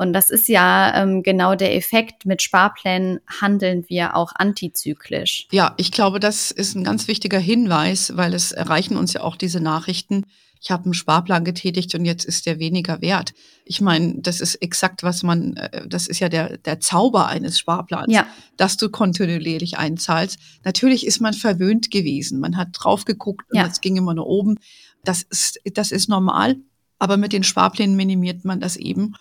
Und 0.02 0.12
das 0.14 0.30
ist 0.30 0.48
ja 0.48 1.00
ähm, 1.00 1.22
genau 1.22 1.54
der 1.54 1.76
Effekt. 1.76 2.26
Mit 2.26 2.42
Sparplänen 2.42 3.20
handeln 3.40 3.84
wir 3.86 4.16
auch 4.16 4.32
antizyklisch. 4.34 5.46
Ja, 5.52 5.74
ich 5.76 5.92
glaube, 5.92 6.18
das 6.18 6.50
ist 6.50 6.74
ein 6.74 6.82
ganz 6.82 7.06
wichtiger 7.06 7.38
Hinweis, 7.38 8.16
weil 8.16 8.34
es 8.34 8.50
erreichen 8.50 8.96
uns 8.96 9.12
ja 9.12 9.20
auch 9.20 9.36
diese 9.36 9.60
Nachrichten. 9.60 10.24
Ich 10.60 10.72
habe 10.72 10.86
einen 10.86 10.94
Sparplan 10.94 11.44
getätigt 11.44 11.94
und 11.94 12.04
jetzt 12.04 12.24
ist 12.24 12.46
der 12.46 12.58
weniger 12.58 13.00
wert. 13.00 13.32
Ich 13.64 13.80
meine, 13.80 14.16
das 14.18 14.40
ist 14.40 14.56
exakt, 14.56 15.04
was 15.04 15.22
man, 15.22 15.56
äh, 15.56 15.86
das 15.86 16.08
ist 16.08 16.18
ja 16.18 16.28
der, 16.28 16.58
der 16.58 16.80
Zauber 16.80 17.28
eines 17.28 17.60
Sparplans, 17.60 18.12
ja. 18.12 18.26
dass 18.56 18.76
du 18.76 18.90
kontinuierlich 18.90 19.78
einzahlst. 19.78 20.36
Natürlich 20.64 21.06
ist 21.06 21.20
man 21.20 21.32
verwöhnt 21.32 21.92
gewesen. 21.92 22.40
Man 22.40 22.56
hat 22.56 22.70
drauf 22.72 23.04
geguckt 23.04 23.46
und 23.52 23.60
es 23.60 23.80
ging 23.80 23.96
immer 23.96 24.14
nur 24.14 24.26
oben. 24.26 24.58
Das 25.04 25.22
ist, 25.22 25.60
das 25.74 25.92
ist 25.92 26.08
normal. 26.08 26.56
Aber 26.98 27.16
mit 27.16 27.32
den 27.32 27.44
Sparplänen 27.44 27.94
minimiert 27.94 28.44
man 28.44 28.58
das 28.58 28.76
eben. 28.76 29.14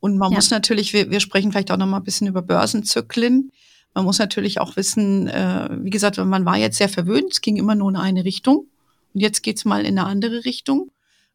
Und 0.00 0.16
man 0.16 0.30
ja. 0.30 0.36
muss 0.36 0.50
natürlich, 0.50 0.92
wir, 0.92 1.10
wir 1.10 1.20
sprechen 1.20 1.50
vielleicht 1.50 1.70
auch 1.70 1.76
noch 1.76 1.86
mal 1.86 1.98
ein 1.98 2.04
bisschen 2.04 2.26
über 2.26 2.42
Börsenzyklen. 2.42 3.50
Man 3.94 4.04
muss 4.04 4.18
natürlich 4.18 4.60
auch 4.60 4.76
wissen, 4.76 5.26
äh, 5.28 5.68
wie 5.82 5.90
gesagt, 5.90 6.18
man 6.18 6.44
war 6.44 6.56
jetzt 6.56 6.78
sehr 6.78 6.88
verwöhnt, 6.88 7.32
es 7.32 7.40
ging 7.40 7.56
immer 7.56 7.74
nur 7.74 7.90
in 7.90 7.96
eine 7.96 8.24
Richtung. 8.24 8.66
Und 9.14 9.20
jetzt 9.20 9.42
geht's 9.42 9.64
mal 9.64 9.80
in 9.80 9.98
eine 9.98 10.06
andere 10.06 10.44
Richtung. 10.44 10.90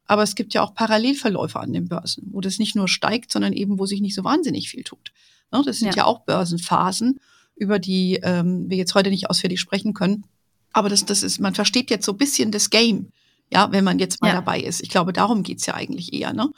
Aber 0.06 0.24
es 0.24 0.36
gibt 0.36 0.54
ja 0.54 0.62
auch 0.62 0.74
Parallelverläufe 0.74 1.60
an 1.60 1.74
den 1.74 1.88
Börsen, 1.88 2.30
wo 2.32 2.42
das 2.42 2.60
nicht 2.60 2.76
nur 2.76 2.88
steigt, 2.88 3.32
sondern 3.32 3.54
eben, 3.54 3.80
wo 3.80 3.86
sich 3.86 4.02
nicht 4.02 4.16
so 4.16 4.24
wahnsinnig 4.24 4.70
viel 4.70 4.84
tut. 4.84 5.12
Ne, 5.52 5.62
das 5.66 5.80
sind 5.80 5.90
ja. 5.90 6.04
ja, 6.04 6.06
auch 6.06 6.22
Börsenphasen, 6.22 7.20
über 7.56 7.80
die 7.80 8.20
ähm, 8.24 8.70
wir 8.70 8.78
jetzt 8.78 8.96
heute 8.96 9.10
nicht 9.10 9.30
ausführlich 9.30 9.60
sprechen 9.60 9.94
können. 9.94 10.26
Aber 10.74 10.90
das, 10.90 11.06
das 11.06 11.24
ist, 11.24 11.40
man 11.40 11.56
versteht 11.56 11.90
jetzt 11.90 12.06
so 12.06 12.14
ein 12.14 12.18
bisschen 12.18 12.52
das 12.52 12.70
Game, 12.70 13.12
ja, 13.52 13.72
wenn 13.72 13.84
man 13.84 14.00
jetzt 14.00 14.22
mal 14.22 14.30
ja. 14.30 14.34
dabei 14.36 14.60
ist. 14.60 14.82
Ich 14.82 14.90
glaube, 14.90 15.14
darum 15.14 15.44
geht's 15.44 15.66
ja 15.66 15.76
eigentlich 15.76 16.14
eher. 16.14 16.34
Ne? 16.34 16.50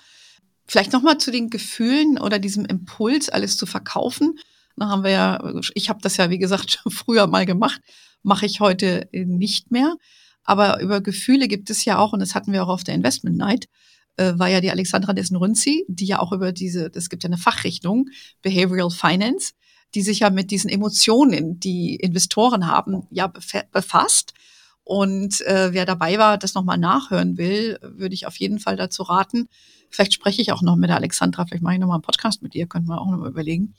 Vielleicht 0.68 0.94
nochmal 0.94 1.18
zu 1.18 1.32
den 1.32 1.50
Gefühlen 1.50 2.18
oder 2.18 2.40
diesem 2.40 2.66
Impuls, 2.66 3.30
alles 3.30 3.58
zu 3.58 3.66
verkaufen. 3.66 4.40
Da 4.76 4.88
haben 4.88 5.04
wir 5.04 5.12
ja, 5.12 5.54
ich 5.74 5.90
habe 5.90 6.02
das 6.02 6.18
ja, 6.18 6.30
wie 6.30 6.40
gesagt, 6.40 6.72
schon 6.84 6.92
früher 6.92 7.28
mal 7.28 7.46
gemacht, 7.46 7.82
mache 8.24 8.46
ich 8.46 8.60
heute 8.60 9.08
nicht 9.12 9.72
mehr. 9.72 9.96
Aber 10.44 10.80
über 10.80 11.02
Gefühle 11.02 11.48
gibt 11.48 11.70
es 11.70 11.86
ja 11.86 11.98
auch, 11.98 12.14
und 12.14 12.20
das 12.20 12.36
hatten 12.36 12.54
wir 12.54 12.64
auch 12.64 12.70
auf 12.70 12.84
der 12.84 12.96
Investment 12.96 13.38
Night, 13.38 13.66
äh, 14.18 14.34
war 14.38 14.48
ja 14.48 14.62
die 14.62 14.72
Alexandra 14.72 15.14
Dessen-Runzi, 15.14 15.86
die 15.88 16.06
ja 16.06 16.20
auch 16.20 16.32
über 16.32 16.52
diese, 16.52 16.92
es 16.94 17.10
gibt 17.10 17.24
ja 17.24 17.30
eine 17.30 17.38
Fachrichtung, 17.38 18.10
Behavioral 18.42 18.92
Finance, 18.92 19.54
die 19.94 20.02
sich 20.02 20.20
ja 20.20 20.30
mit 20.30 20.52
diesen 20.52 20.70
Emotionen, 20.70 21.60
die 21.60 21.96
Investoren 21.96 22.68
haben, 22.68 23.08
ja 23.10 23.32
befasst. 23.72 24.34
Und 24.86 25.42
äh, 25.42 25.74
wer 25.74 25.86
dabei 25.86 26.18
war, 26.18 26.38
das 26.38 26.54
nochmal 26.54 26.78
nachhören 26.78 27.38
will, 27.38 27.78
würde 27.82 28.16
ich 28.16 28.28
auf 28.28 28.38
jeden 28.38 28.60
Fall 28.60 28.78
dazu 28.78 29.04
raten, 29.04 29.50
Vielleicht 29.96 30.14
spreche 30.14 30.42
ich 30.42 30.52
auch 30.52 30.62
noch 30.62 30.76
mit 30.76 30.90
der 30.90 30.98
Alexandra, 30.98 31.46
vielleicht 31.46 31.64
mache 31.64 31.76
ich 31.76 31.80
nochmal 31.80 31.96
einen 31.96 32.04
Podcast 32.04 32.42
mit 32.42 32.54
ihr, 32.54 32.68
könnten 32.68 32.90
wir 32.90 33.00
auch 33.00 33.10
nochmal 33.10 33.30
überlegen. 33.30 33.76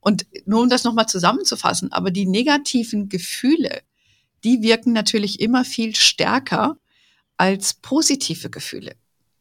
Und 0.00 0.26
nur 0.46 0.62
um 0.62 0.68
das 0.68 0.82
nochmal 0.82 1.06
zusammenzufassen, 1.06 1.92
aber 1.92 2.10
die 2.10 2.26
negativen 2.26 3.08
Gefühle, 3.08 3.82
die 4.42 4.62
wirken 4.62 4.92
natürlich 4.92 5.40
immer 5.40 5.64
viel 5.64 5.94
stärker 5.94 6.76
als 7.36 7.74
positive 7.74 8.50
Gefühle. 8.50 8.96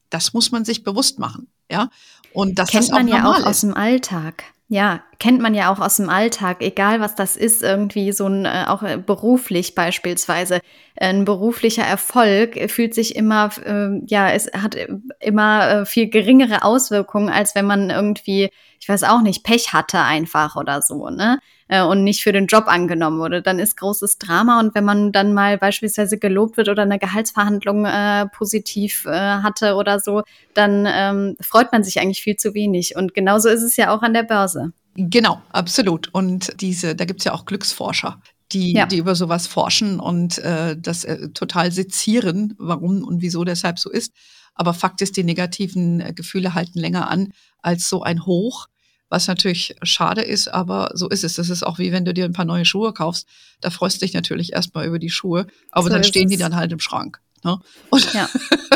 Das 0.09 0.33
muss 0.33 0.51
man 0.51 0.65
sich 0.65 0.83
bewusst 0.83 1.17
machen, 1.17 1.47
ja. 1.71 1.89
Und 2.33 2.59
das 2.59 2.69
kennt 2.69 2.91
man 2.91 3.07
ja 3.07 3.27
auch 3.27 3.39
ist. 3.39 3.45
aus 3.45 3.61
dem 3.61 3.73
Alltag. 3.73 4.43
Ja, 4.67 5.03
kennt 5.19 5.41
man 5.41 5.53
ja 5.53 5.71
auch 5.71 5.79
aus 5.79 5.97
dem 5.97 6.09
Alltag, 6.09 6.61
egal 6.61 7.01
was 7.01 7.13
das 7.13 7.35
ist, 7.35 7.61
irgendwie 7.61 8.13
so 8.13 8.27
ein, 8.27 8.45
äh, 8.45 8.65
auch 8.67 8.83
äh, 8.83 8.97
beruflich 8.97 9.75
beispielsweise. 9.75 10.61
Ein 10.97 11.25
beruflicher 11.25 11.83
Erfolg 11.83 12.57
fühlt 12.71 12.95
sich 12.95 13.15
immer, 13.15 13.49
äh, 13.65 13.99
ja, 14.07 14.31
es 14.31 14.49
hat 14.53 14.77
immer 15.19 15.69
äh, 15.69 15.85
viel 15.85 16.09
geringere 16.09 16.63
Auswirkungen, 16.63 17.29
als 17.29 17.53
wenn 17.53 17.65
man 17.65 17.89
irgendwie, 17.89 18.49
ich 18.79 18.87
weiß 18.87 19.03
auch 19.03 19.21
nicht, 19.21 19.43
Pech 19.43 19.73
hatte 19.73 19.99
einfach 19.99 20.55
oder 20.55 20.81
so, 20.81 21.09
ne? 21.09 21.39
Und 21.71 22.03
nicht 22.03 22.23
für 22.23 22.31
den 22.31 22.47
Job 22.47 22.63
angenommen 22.65 23.19
wurde. 23.19 23.43
Dann 23.43 23.59
ist 23.59 23.77
großes 23.77 24.17
Drama 24.17 24.59
und 24.59 24.73
wenn 24.73 24.83
man 24.83 25.11
dann 25.11 25.35
mal 25.35 25.59
beispielsweise 25.59 26.17
gelobt 26.17 26.57
wird 26.57 26.67
oder 26.67 26.81
eine 26.81 26.97
Gehaltsverhandlung 26.97 27.85
äh, 27.85 28.25
positiv 28.35 29.05
äh, 29.05 29.11
hatte 29.11 29.75
oder 29.75 29.99
so, 29.99 30.23
dann 30.55 30.87
ähm, 30.91 31.35
freut 31.39 31.71
man 31.71 31.83
sich 31.83 31.99
eigentlich 31.99 32.23
viel 32.23 32.37
zu 32.37 32.55
wenig. 32.55 32.95
Und 32.95 33.13
genauso 33.13 33.49
ist 33.49 33.61
es 33.61 33.77
ja 33.77 33.93
auch 33.95 34.01
an 34.01 34.15
der 34.15 34.23
Börse. 34.23 34.73
Genau, 34.99 35.41
absolut. 35.49 36.09
Und 36.13 36.59
diese, 36.61 36.95
da 36.95 37.05
gibt's 37.05 37.23
ja 37.23 37.33
auch 37.33 37.45
Glücksforscher, 37.45 38.21
die, 38.51 38.73
ja. 38.73 38.85
die 38.85 38.97
über 38.97 39.15
sowas 39.15 39.47
forschen 39.47 39.99
und 39.99 40.39
äh, 40.39 40.75
das 40.77 41.05
äh, 41.05 41.29
total 41.29 41.71
sezieren, 41.71 42.55
warum 42.57 43.03
und 43.03 43.21
wieso 43.21 43.43
deshalb 43.43 43.79
so 43.79 43.89
ist. 43.89 44.13
Aber 44.55 44.73
Fakt 44.73 45.01
ist, 45.01 45.15
die 45.15 45.23
negativen 45.23 46.01
äh, 46.01 46.13
Gefühle 46.13 46.53
halten 46.53 46.79
länger 46.79 47.09
an 47.09 47.31
als 47.61 47.87
so 47.87 48.03
ein 48.03 48.25
Hoch 48.25 48.67
was 49.09 49.27
natürlich 49.27 49.75
schade 49.81 50.21
ist, 50.21 50.47
aber 50.47 50.91
so 50.93 51.09
ist 51.09 51.23
es. 51.23 51.33
Das 51.33 51.49
ist 51.49 51.63
auch 51.63 51.79
wie 51.79 51.91
wenn 51.91 52.05
du 52.05 52.13
dir 52.13 52.25
ein 52.25 52.33
paar 52.33 52.45
neue 52.45 52.65
Schuhe 52.65 52.93
kaufst. 52.93 53.27
Da 53.59 53.71
freust 53.71 53.97
du 53.97 54.05
dich 54.05 54.13
natürlich 54.13 54.53
erstmal 54.53 54.85
über 54.85 54.99
die 54.99 55.09
Schuhe, 55.09 55.47
aber 55.71 55.87
so 55.87 55.89
dann 55.89 56.03
stehen 56.03 56.25
es. 56.25 56.31
die 56.31 56.37
dann 56.37 56.55
halt 56.55 56.71
im 56.71 56.79
Schrank. 56.79 57.19
Ne? 57.43 57.59
Und, 57.89 58.13
ja. 58.13 58.29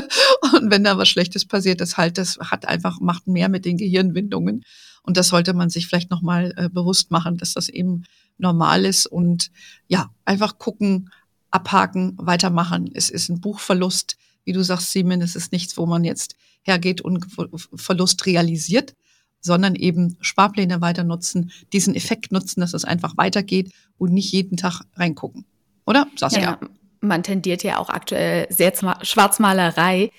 und 0.54 0.72
wenn 0.72 0.84
da 0.84 0.98
was 0.98 1.10
Schlechtes 1.10 1.46
passiert, 1.46 1.82
das 1.82 1.98
halt, 1.98 2.18
das 2.18 2.40
hat 2.40 2.68
einfach, 2.68 3.00
macht 3.00 3.28
mehr 3.28 3.50
mit 3.50 3.66
den 3.66 3.78
Gehirnwindungen. 3.78 4.64
Und 5.04 5.18
das 5.18 5.28
sollte 5.28 5.54
man 5.54 5.70
sich 5.70 5.88
vielleicht 5.88 6.10
nochmal 6.10 6.54
äh, 6.56 6.70
bewusst 6.70 7.12
machen, 7.12 7.38
dass 7.38 7.54
das 7.54 7.70
eben 7.70 8.06
normal 8.38 8.86
ist 8.86 9.06
und 9.06 9.52
ja, 9.88 10.10
einfach 10.26 10.58
gucken, 10.58 11.12
abhaken, 11.52 12.18
weitermachen. 12.18 12.90
Es 12.94 13.10
ist 13.10 13.30
ein 13.30 13.40
Buchverlust. 13.40 14.18
Wie 14.44 14.54
du 14.54 14.64
sagst, 14.64 14.92
Simon, 14.92 15.22
es 15.22 15.36
ist 15.36 15.52
nichts, 15.52 15.78
wo 15.78 15.86
man 15.86 16.04
jetzt 16.04 16.36
hergeht 16.64 17.02
und 17.02 17.28
Verlust 17.76 18.26
realisiert, 18.26 18.94
sondern 19.40 19.76
eben 19.76 20.18
Sparpläne 20.22 20.82
weiter 20.82 21.04
nutzen, 21.04 21.52
diesen 21.72 21.96
Effekt 21.96 22.32
nutzen, 22.32 22.62
dass 22.62 22.74
es 22.74 22.86
einfach 22.86 23.18
weitergeht 23.18 23.72
und 23.98 24.14
nicht 24.14 24.32
jeden 24.32 24.58
Tag 24.58 24.82
reingucken. 24.96 25.46
Oder? 25.86 26.08
Saskia? 26.16 26.42
Ja, 26.42 26.60
man 27.02 27.24
tendiert 27.24 27.64
ja 27.64 27.78
auch 27.78 27.90
aktuell 27.90 28.48
sehr 28.50 28.74
zur 28.74 28.96
Schwarzmalerei. 29.02 30.12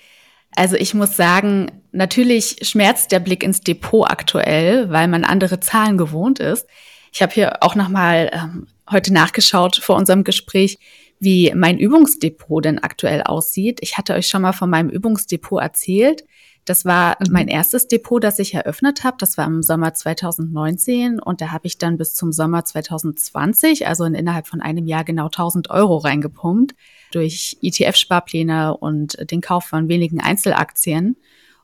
Also 0.55 0.75
ich 0.77 0.93
muss 0.93 1.17
sagen, 1.17 1.83
natürlich 1.91 2.57
schmerzt 2.61 3.11
der 3.11 3.19
Blick 3.19 3.43
ins 3.43 3.61
Depot 3.61 4.09
aktuell, 4.09 4.89
weil 4.89 5.07
man 5.07 5.25
andere 5.25 5.59
Zahlen 5.59 5.97
gewohnt 5.97 6.39
ist. 6.39 6.67
Ich 7.11 7.21
habe 7.21 7.33
hier 7.33 7.63
auch 7.63 7.75
nochmal 7.75 8.31
ähm, 8.33 8.67
heute 8.89 9.13
nachgeschaut 9.13 9.77
vor 9.77 9.95
unserem 9.95 10.23
Gespräch, 10.23 10.77
wie 11.19 11.53
mein 11.55 11.77
Übungsdepot 11.77 12.65
denn 12.65 12.79
aktuell 12.79 13.21
aussieht. 13.23 13.79
Ich 13.81 13.97
hatte 13.97 14.13
euch 14.13 14.27
schon 14.27 14.41
mal 14.41 14.53
von 14.53 14.69
meinem 14.69 14.89
Übungsdepot 14.89 15.61
erzählt. 15.61 16.23
Das 16.65 16.83
war 16.83 17.17
mhm. 17.19 17.31
mein 17.31 17.47
erstes 17.47 17.87
Depot, 17.87 18.23
das 18.23 18.39
ich 18.39 18.55
eröffnet 18.55 19.03
habe. 19.03 19.17
Das 19.19 19.37
war 19.37 19.45
im 19.45 19.61
Sommer 19.61 19.93
2019 19.93 21.19
und 21.19 21.39
da 21.39 21.51
habe 21.51 21.67
ich 21.67 21.77
dann 21.77 21.97
bis 21.97 22.15
zum 22.15 22.31
Sommer 22.31 22.65
2020, 22.65 23.87
also 23.87 24.03
in, 24.03 24.15
innerhalb 24.15 24.47
von 24.47 24.61
einem 24.61 24.87
Jahr 24.87 25.03
genau 25.03 25.25
1000 25.25 25.69
Euro 25.69 25.97
reingepumpt 25.97 26.75
durch 27.11 27.57
ETF-Sparpläne 27.61 28.75
und 28.75 29.31
den 29.31 29.41
Kauf 29.41 29.65
von 29.65 29.87
wenigen 29.87 30.19
Einzelaktien. 30.19 31.15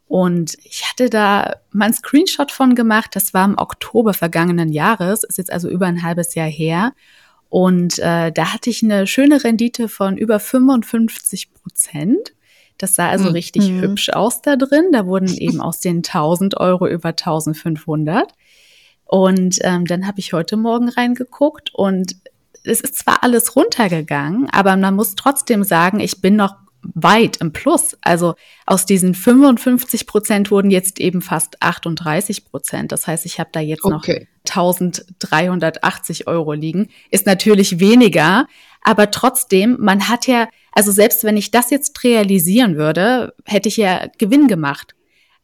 Und 0.07 0.55
ich 0.63 0.83
hatte 0.89 1.09
da 1.09 1.55
mal 1.71 1.85
einen 1.85 1.93
Screenshot 1.93 2.51
von 2.51 2.75
gemacht. 2.75 3.15
Das 3.15 3.33
war 3.33 3.45
im 3.45 3.57
Oktober 3.57 4.13
vergangenen 4.13 4.69
Jahres, 4.69 5.23
ist 5.23 5.37
jetzt 5.37 5.51
also 5.51 5.69
über 5.69 5.87
ein 5.87 6.03
halbes 6.03 6.35
Jahr 6.35 6.49
her. 6.49 6.93
Und 7.49 7.97
äh, 7.99 8.31
da 8.31 8.53
hatte 8.53 8.69
ich 8.69 8.83
eine 8.83 9.07
schöne 9.07 9.43
Rendite 9.43 9.87
von 9.89 10.17
über 10.17 10.39
55 10.39 11.53
Prozent. 11.53 12.33
Das 12.81 12.95
sah 12.95 13.09
also 13.09 13.25
mhm. 13.25 13.31
richtig 13.31 13.69
mhm. 13.69 13.81
hübsch 13.81 14.09
aus 14.09 14.41
da 14.41 14.55
drin. 14.55 14.91
Da 14.91 15.05
wurden 15.05 15.35
eben 15.37 15.61
aus 15.61 15.79
den 15.79 15.97
1000 15.97 16.57
Euro 16.57 16.87
über 16.87 17.09
1500. 17.09 18.33
Und 19.05 19.59
ähm, 19.61 19.85
dann 19.85 20.07
habe 20.07 20.19
ich 20.19 20.33
heute 20.33 20.55
Morgen 20.55 20.87
reingeguckt 20.87 21.73
und 21.73 22.15
es 22.63 22.79
ist 22.79 22.95
zwar 22.97 23.23
alles 23.23 23.55
runtergegangen, 23.55 24.49
aber 24.51 24.77
man 24.77 24.95
muss 24.95 25.15
trotzdem 25.15 25.63
sagen, 25.63 25.99
ich 25.99 26.21
bin 26.21 26.35
noch 26.35 26.55
weit 26.81 27.37
im 27.37 27.51
Plus. 27.51 27.97
Also 28.01 28.35
aus 28.65 28.85
diesen 28.85 29.13
55 29.13 30.07
Prozent 30.07 30.51
wurden 30.51 30.71
jetzt 30.71 30.99
eben 30.99 31.21
fast 31.21 31.61
38 31.61 32.45
Prozent. 32.45 32.91
Das 32.91 33.07
heißt, 33.07 33.25
ich 33.25 33.39
habe 33.39 33.49
da 33.51 33.59
jetzt 33.59 33.83
okay. 33.83 33.91
noch 33.93 34.07
1380 34.49 36.27
Euro 36.27 36.53
liegen. 36.53 36.89
Ist 37.09 37.25
natürlich 37.25 37.79
weniger, 37.79 38.47
aber 38.81 39.11
trotzdem, 39.11 39.77
man 39.79 40.07
hat 40.07 40.27
ja, 40.27 40.47
also 40.71 40.91
selbst 40.91 41.23
wenn 41.23 41.37
ich 41.37 41.51
das 41.51 41.69
jetzt 41.69 42.03
realisieren 42.03 42.77
würde, 42.77 43.33
hätte 43.45 43.69
ich 43.69 43.77
ja 43.77 44.07
Gewinn 44.17 44.47
gemacht. 44.47 44.95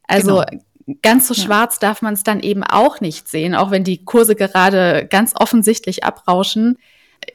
Also 0.06 0.42
genau 0.46 0.62
ganz 1.02 1.28
so 1.28 1.34
ja. 1.34 1.42
schwarz 1.42 1.78
darf 1.78 2.02
man 2.02 2.14
es 2.14 2.22
dann 2.22 2.40
eben 2.40 2.62
auch 2.62 3.00
nicht 3.00 3.28
sehen, 3.28 3.54
auch 3.54 3.70
wenn 3.70 3.84
die 3.84 4.04
Kurse 4.04 4.34
gerade 4.34 5.06
ganz 5.08 5.34
offensichtlich 5.36 6.04
abrauschen. 6.04 6.78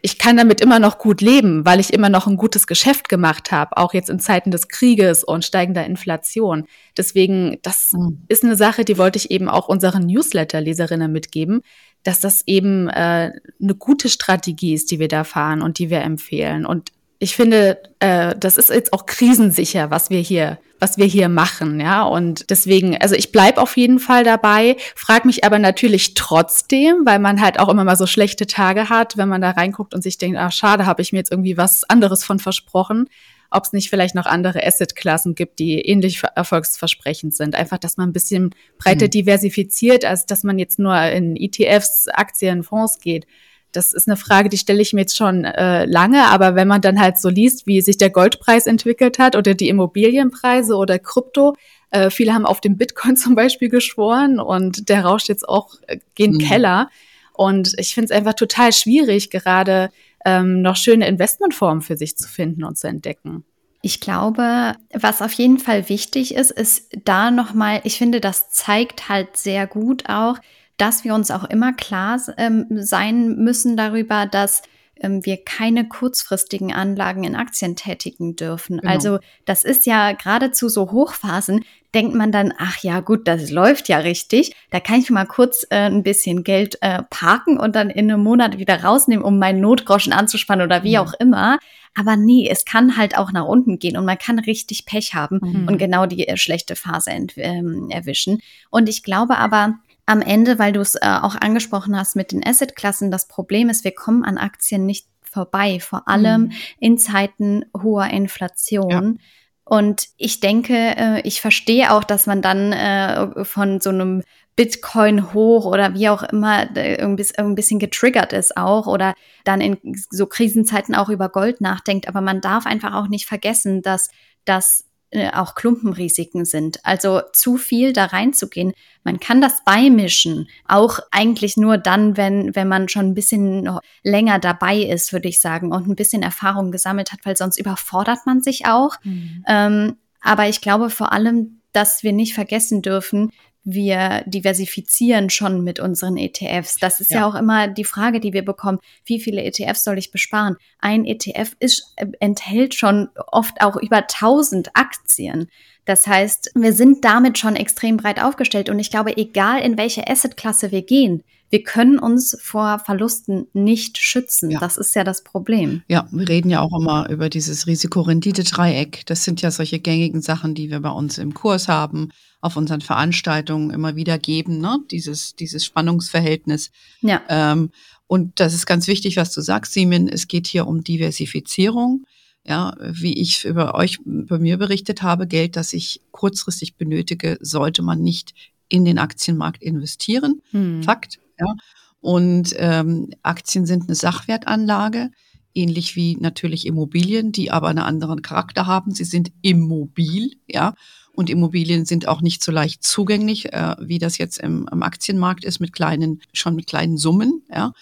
Ich 0.02 0.18
kann 0.18 0.38
damit 0.38 0.62
immer 0.62 0.80
noch 0.80 0.98
gut 0.98 1.22
leben, 1.22 1.66
weil 1.66 1.80
ich 1.80 1.94
immer 1.94 2.10
noch 2.10 2.26
ein 2.26 2.38
gutes 2.38 2.68
Geschäft 2.68 3.10
gemacht 3.10 3.52
habe, 3.52 3.78
auch 3.78 3.94
jetzt 3.94 4.10
in 4.10 4.20
Zeiten 4.20 4.50
des 4.50 4.70
Krieges 4.70 5.24
und 5.24 5.46
steigender 5.46 5.86
Inflation. 5.86 6.66
Deswegen, 6.98 7.60
das 7.62 7.92
mhm. 7.92 8.24
ist 8.28 8.44
eine 8.44 8.56
Sache, 8.56 8.86
die 8.86 8.98
wollte 8.98 9.18
ich 9.18 9.30
eben 9.30 9.50
auch 9.50 9.68
unseren 9.68 10.06
Newsletter-Leserinnen 10.08 11.12
mitgeben, 11.12 11.62
dass 12.04 12.22
das 12.22 12.44
eben 12.48 12.90
äh, 12.90 13.34
eine 13.62 13.76
gute 13.76 14.10
Strategie 14.10 14.74
ist, 14.74 14.90
die 14.90 15.00
wir 15.00 15.10
da 15.10 15.24
fahren 15.24 15.62
und 15.62 15.80
die 15.80 15.90
wir 15.90 16.02
empfehlen. 16.02 16.66
Und 16.66 16.92
ich 17.20 17.36
finde, 17.36 17.82
äh, 18.00 18.36
das 18.38 18.58
ist 18.58 18.70
jetzt 18.70 18.92
auch 18.94 19.06
krisensicher, 19.06 19.90
was 19.92 20.10
wir 20.10 20.20
hier, 20.20 20.60
was 20.80 20.98
wir 20.98 21.06
hier 21.06 21.30
machen, 21.30 21.80
ja. 21.80 22.04
Und 22.04 22.50
deswegen, 22.50 22.98
also 22.98 23.16
ich 23.16 23.32
bleib 23.32 23.58
auf 23.58 23.78
jeden 23.78 24.00
Fall 24.00 24.24
dabei, 24.24 24.76
frag 24.96 25.26
mich 25.26 25.44
aber 25.44 25.60
natürlich 25.60 26.16
trotzdem, 26.16 27.06
weil 27.06 27.20
man 27.20 27.42
halt 27.42 27.60
auch 27.60 27.70
immer 27.70 27.84
mal 27.84 27.96
so 27.96 28.08
schlechte 28.08 28.46
Tage 28.48 28.90
hat, 28.90 29.16
wenn 29.18 29.30
man 29.30 29.42
da 29.42 29.52
reinguckt 29.52 29.94
und 29.94 30.02
sich 30.02 30.18
denkt, 30.18 30.38
ah, 30.38 30.52
schade, 30.52 30.86
habe 30.86 31.02
ich 31.02 31.14
mir 31.14 31.20
jetzt 31.20 31.32
irgendwie 31.32 31.58
was 31.58 31.84
anderes 31.90 32.24
von 32.24 32.40
versprochen 32.40 33.08
ob 33.54 33.66
es 33.66 33.74
nicht 33.74 33.90
vielleicht 33.90 34.16
noch 34.16 34.26
andere 34.26 34.66
Assetklassen 34.66 35.36
gibt, 35.36 35.60
die 35.60 35.80
ähnlich 35.80 36.22
erfolgsversprechend 36.36 37.36
sind. 37.36 37.56
Einfach, 37.56 37.78
dass 37.78 37.98
man 37.98 38.10
ein 38.10 38.14
bisschen 38.14 38.54
breiter 38.78 39.06
mhm. 39.06 39.12
diversifiziert, 39.12 40.06
als 40.06 40.26
dass 40.26 40.44
man 40.44 40.58
jetzt 40.58 40.80
nur 40.80 41.00
in 41.00 41.36
ETFs, 41.36 42.08
Aktien, 42.08 42.64
Fonds 42.64 43.00
geht. 43.00 43.26
Das 43.76 43.94
ist 43.94 44.08
eine 44.08 44.18
Frage, 44.18 44.50
die 44.50 44.58
stelle 44.58 44.82
ich 44.82 44.94
mir 44.94 45.02
jetzt 45.02 45.18
schon 45.18 45.44
äh, 45.46 45.86
lange, 45.86 46.28
aber 46.28 46.56
wenn 46.56 46.68
man 46.68 46.82
dann 46.82 47.00
halt 47.00 47.18
so 47.18 47.30
liest, 47.30 47.68
wie 47.68 47.82
sich 47.82 47.98
der 47.98 48.10
Goldpreis 48.10 48.68
entwickelt 48.68 49.20
hat 49.20 49.36
oder 49.36 49.54
die 49.54 49.68
Immobilienpreise 49.68 50.76
oder 50.76 51.00
Krypto, 51.00 51.56
äh, 51.90 52.10
viele 52.10 52.34
haben 52.34 52.46
auf 52.46 52.62
den 52.62 52.78
Bitcoin 52.78 53.16
zum 53.18 53.36
Beispiel 53.36 53.70
geschworen 53.70 54.40
und 54.40 54.90
der 54.90 55.06
rauscht 55.06 55.30
jetzt 55.30 55.48
auch 55.48 55.76
äh, 55.88 56.00
gen 56.16 56.34
mhm. 56.34 56.40
Keller. 56.40 56.90
Und 57.34 57.74
ich 57.78 57.94
finde 57.94 58.06
es 58.06 58.12
einfach 58.12 58.34
total 58.34 58.72
schwierig, 58.74 59.32
gerade 59.32 59.90
ähm, 60.24 60.62
noch 60.62 60.76
schöne 60.76 61.08
Investmentformen 61.08 61.82
für 61.82 61.98
sich 61.98 62.16
zu 62.16 62.28
finden 62.28 62.64
und 62.64 62.78
zu 62.78 62.88
entdecken. 62.88 63.44
Ich 63.82 64.00
glaube, 64.00 64.76
was 64.94 65.22
auf 65.22 65.34
jeden 65.34 65.60
Fall 65.60 65.90
wichtig 65.90 66.36
ist, 66.36 66.52
ist 66.52 66.90
da 67.04 67.32
nochmal, 67.32 67.82
ich 67.84 67.98
finde, 67.98 68.22
das 68.22 68.50
zeigt 68.50 69.10
halt 69.10 69.36
sehr 69.36 69.68
gut 69.68 70.04
auch, 70.08 70.38
dass 70.78 71.04
wir 71.04 71.14
uns 71.14 71.32
auch 71.32 71.44
immer 71.44 71.74
klar 71.74 72.20
ähm, 72.38 72.66
sein 72.72 73.36
müssen 73.36 73.78
darüber, 73.78 74.26
dass 74.26 74.64
ähm, 75.04 75.26
wir 75.26 75.44
keine 75.44 75.88
kurzfristigen 75.88 76.74
Anlagen 76.74 77.24
in 77.24 77.36
Aktien 77.36 77.76
tätigen 77.76 78.36
dürfen. 78.36 78.78
Genau. 78.78 78.92
Also 78.92 79.20
das 79.46 79.64
ist 79.64 79.86
ja 79.86 80.14
geradezu 80.14 80.70
so 80.70 80.92
Hochphasen, 80.92 81.66
denkt 81.94 82.16
man 82.16 82.32
dann, 82.32 82.54
ach 82.58 82.78
ja, 82.84 83.02
gut, 83.02 83.28
das 83.28 83.52
läuft 83.52 83.88
ja 83.90 84.00
richtig. 84.00 84.56
Da 84.72 84.80
kann 84.80 85.00
ich 85.00 85.10
mal 85.10 85.26
kurz 85.26 85.66
äh, 85.70 85.90
ein 85.90 86.04
bisschen 86.04 86.44
Geld 86.44 86.78
äh, 86.82 87.04
parken 87.10 87.60
und 87.60 87.76
dann 87.76 87.90
in 87.90 88.10
einem 88.10 88.24
Monat 88.24 88.58
wieder 88.58 88.84
rausnehmen, 88.84 89.24
um 89.24 89.38
meinen 89.38 89.62
Notgroschen 89.62 90.14
anzuspannen 90.14 90.66
oder 90.66 90.84
wie 90.84 90.98
mhm. 90.98 91.04
auch 91.04 91.14
immer. 91.20 91.60
Aber 91.96 92.16
nee, 92.16 92.48
es 92.50 92.66
kann 92.66 92.98
halt 92.98 93.18
auch 93.18 93.32
nach 93.32 93.46
unten 93.46 93.78
gehen 93.78 93.98
und 93.98 94.06
man 94.06 94.18
kann 94.18 94.40
richtig 94.40 94.86
Pech 94.86 95.14
haben 95.14 95.40
mhm. 95.42 95.68
und 95.68 95.78
genau 95.78 96.08
die 96.08 96.28
äh, 96.28 96.38
schlechte 96.38 96.76
Phase 96.76 97.12
ähm, 97.12 97.90
erwischen. 97.92 98.42
Und 98.72 98.90
ich 98.90 99.04
glaube 99.04 99.38
aber, 99.38 99.76
am 100.06 100.22
Ende, 100.22 100.60
weil 100.60 100.74
du 100.74 100.82
es 100.82 100.96
äh, 100.96 101.00
auch 101.22 101.36
angesprochen 101.36 101.98
hast 101.98 102.16
mit 102.16 102.32
den 102.32 102.46
Assetklassen, 102.46 103.12
das 103.12 103.28
Problem 103.28 103.70
ist, 103.70 103.84
wir 103.84 103.94
kommen 103.94 104.24
an 104.24 104.38
Aktien 104.38 104.86
nicht 104.86 105.08
vorbei, 105.22 105.80
vor 105.80 106.08
allem 106.08 106.44
mhm. 106.44 106.52
in 106.80 106.98
Zeiten 106.98 107.66
hoher 107.82 108.08
Inflation. 108.08 108.90
Ja. 108.90 109.24
Und 109.66 110.10
ich 110.18 110.40
denke, 110.40 110.76
äh, 110.76 111.22
ich 111.22 111.42
verstehe 111.42 111.92
auch, 111.92 112.04
dass 112.04 112.28
man 112.28 112.42
dann 112.42 112.74
äh, 112.74 113.46
von 113.46 113.80
so 113.80 113.90
einem 113.90 114.24
Bitcoin 114.56 115.34
hoch 115.34 115.66
oder 115.66 115.96
wie 115.96 116.10
auch 116.10 116.22
immer 116.22 116.76
äh, 116.78 117.02
ein 117.02 117.56
bisschen 117.56 117.80
getriggert 117.80 118.34
ist 118.34 118.56
auch 118.56 118.88
oder 118.88 119.16
dann 119.46 119.62
in 119.62 119.78
so 120.12 120.28
Krisenzeiten 120.28 120.96
auch 120.96 121.10
über 121.10 121.30
Gold 121.30 121.62
nachdenkt. 121.62 122.08
Aber 122.08 122.22
man 122.22 122.42
darf 122.42 122.66
einfach 122.66 122.94
auch 122.94 123.08
nicht 123.08 123.26
vergessen, 123.26 123.82
dass 123.82 124.10
das 124.46 124.86
auch 125.34 125.56
Klumpenrisiken 125.56 126.46
sind. 126.46 126.80
Also 126.84 127.22
zu 127.34 127.58
viel 127.58 127.94
da 127.94 128.06
reinzugehen. 128.06 128.74
Man 129.04 129.20
kann 129.20 129.42
das 129.42 129.64
beimischen, 129.66 130.48
auch 130.68 131.00
eigentlich 131.12 131.58
nur 131.58 131.78
dann, 131.78 132.16
wenn, 132.18 132.56
wenn 132.56 132.68
man 132.68 132.88
schon 132.88 133.08
ein 133.08 133.14
bisschen 133.14 133.70
länger 134.04 134.40
dabei 134.40 134.78
ist, 134.78 135.12
würde 135.12 135.28
ich 135.28 135.42
sagen, 135.42 135.72
und 135.72 135.88
ein 135.88 135.96
bisschen 135.96 136.24
Erfahrung 136.24 136.72
gesammelt 136.72 137.12
hat, 137.12 137.20
weil 137.24 137.36
sonst 137.36 137.60
überfordert 137.60 138.20
man 138.26 138.42
sich 138.42 138.66
auch. 138.66 138.96
Mhm. 139.04 139.44
Ähm, 139.48 139.98
aber 140.22 140.48
ich 140.48 140.62
glaube 140.62 140.90
vor 140.90 141.12
allem, 141.12 141.60
dass 141.74 142.04
wir 142.04 142.14
nicht 142.14 142.34
vergessen 142.34 142.82
dürfen, 142.82 143.32
wir 143.64 144.24
diversifizieren 144.26 145.30
schon 145.30 145.64
mit 145.64 145.80
unseren 145.80 146.18
ETFs. 146.18 146.76
Das 146.76 147.00
ist 147.00 147.12
ja. 147.12 147.20
ja. 147.20 147.28
auch 147.28 147.36
immer 147.36 147.68
die 147.68 147.86
Frage, 147.86 148.20
die 148.20 148.34
wir 148.34 148.44
bekommen. 148.44 148.80
Wie 149.06 149.20
viele 149.20 149.44
ETFs 149.44 149.84
soll 149.84 149.98
ich 149.98 150.12
besparen? 150.12 150.58
Ein 150.80 151.06
ETF 151.06 151.56
ist, 151.60 151.94
äh, 151.96 152.08
enthält 152.20 152.76
schon 152.76 153.10
oft 153.32 153.62
auch 153.62 153.78
über 153.78 153.98
1000 153.98 154.76
Aktien. 154.76 155.50
Das 155.86 156.08
heißt, 156.08 156.52
wir 156.56 156.74
sind 156.74 157.04
damit 157.06 157.38
schon 157.38 157.56
extrem 157.56 157.98
breit 157.98 158.22
aufgestellt. 158.22 158.70
Und 158.70 158.80
ich 158.80 158.90
glaube, 158.90 159.18
egal 159.18 159.62
in 159.62 159.78
welche 159.78 160.08
Assetklasse 160.08 160.72
wir 160.72 160.82
gehen, 160.82 161.24
wir 161.54 161.62
können 161.62 162.00
uns 162.00 162.36
vor 162.42 162.80
Verlusten 162.80 163.46
nicht 163.54 164.00
schützen. 164.00 164.50
Ja. 164.50 164.60
Das 164.60 164.76
ist 164.76 164.96
ja 164.96 165.04
das 165.04 165.24
Problem. 165.24 165.84
Ja, 165.88 166.08
wir 166.12 166.28
reden 166.28 166.50
ja 166.50 166.62
auch 166.62 166.76
immer 166.76 167.08
über 167.12 167.30
dieses 167.30 167.68
Risikorendite-Dreieck. 167.68 169.06
Das 169.06 169.24
sind 169.24 169.40
ja 169.44 169.52
solche 169.52 169.78
gängigen 169.78 170.24
Sachen, 170.24 170.56
die 170.56 170.72
wir 170.72 170.80
bei 170.80 170.90
uns 170.90 171.20
im 171.20 171.36
Kurs 171.36 171.68
haben 171.68 172.10
auf 172.42 172.58
unseren 172.58 172.82
Veranstaltungen 172.82 173.70
immer 173.70 173.96
wieder 173.96 174.18
geben, 174.18 174.58
ne? 174.62 174.80
dieses, 174.90 175.36
dieses 175.36 175.64
Spannungsverhältnis. 175.64 176.72
Ja. 177.02 177.22
Ähm, 177.30 177.70
und 178.08 178.40
das 178.40 178.56
ist 178.56 178.66
ganz 178.66 178.88
wichtig, 178.88 179.18
was 179.18 179.32
du 179.32 179.42
sagst, 179.42 179.74
Simin. 179.74 180.08
Es 180.08 180.28
geht 180.28 180.48
hier 180.48 180.66
um 180.66 180.84
Diversifizierung. 180.84 182.08
Ja, 182.44 182.76
wie 182.80 183.22
ich 183.22 183.46
über 183.46 183.76
euch, 183.76 184.00
bei 184.04 184.40
mir 184.40 184.58
berichtet 184.58 185.04
habe, 185.04 185.28
Geld, 185.28 185.56
das 185.56 185.72
ich 185.74 186.02
kurzfristig 186.10 186.78
benötige, 186.78 187.38
sollte 187.42 187.84
man 187.84 188.02
nicht 188.02 188.34
in 188.70 188.86
den 188.86 188.98
Aktienmarkt 188.98 189.62
investieren. 189.62 190.42
Hm. 190.50 190.82
Fakt. 190.82 191.20
Ja. 191.46 191.54
Und 192.02 192.54
ähm, 192.58 193.12
Aktien 193.24 193.66
sind 193.66 193.84
eine 193.84 193.96
Sachwertanlage, 193.96 195.12
ähnlich 195.54 195.96
wie 195.96 196.18
natürlich 196.18 196.66
Immobilien, 196.66 197.32
die 197.32 197.52
aber 197.52 197.70
einen 197.70 197.80
anderen 197.80 198.22
Charakter 198.22 198.68
haben. 198.68 198.94
Sie 198.94 199.06
sind 199.06 199.32
immobil, 199.42 200.36
ja. 200.48 200.74
Und 201.16 201.30
Immobilien 201.30 201.86
sind 201.86 202.08
auch 202.08 202.22
nicht 202.22 202.44
so 202.44 202.52
leicht 202.52 202.84
zugänglich, 202.84 203.54
äh, 203.54 203.76
wie 203.80 204.00
das 204.00 204.18
jetzt 204.18 204.40
im, 204.40 204.68
im 204.72 204.84
Aktienmarkt 204.84 205.46
ist, 205.46 205.60
mit 205.60 205.72
kleinen, 205.72 206.22
schon 206.34 206.56
mit 206.56 206.68
kleinen 206.68 206.98
Summen, 206.98 207.44
ja. 207.50 207.74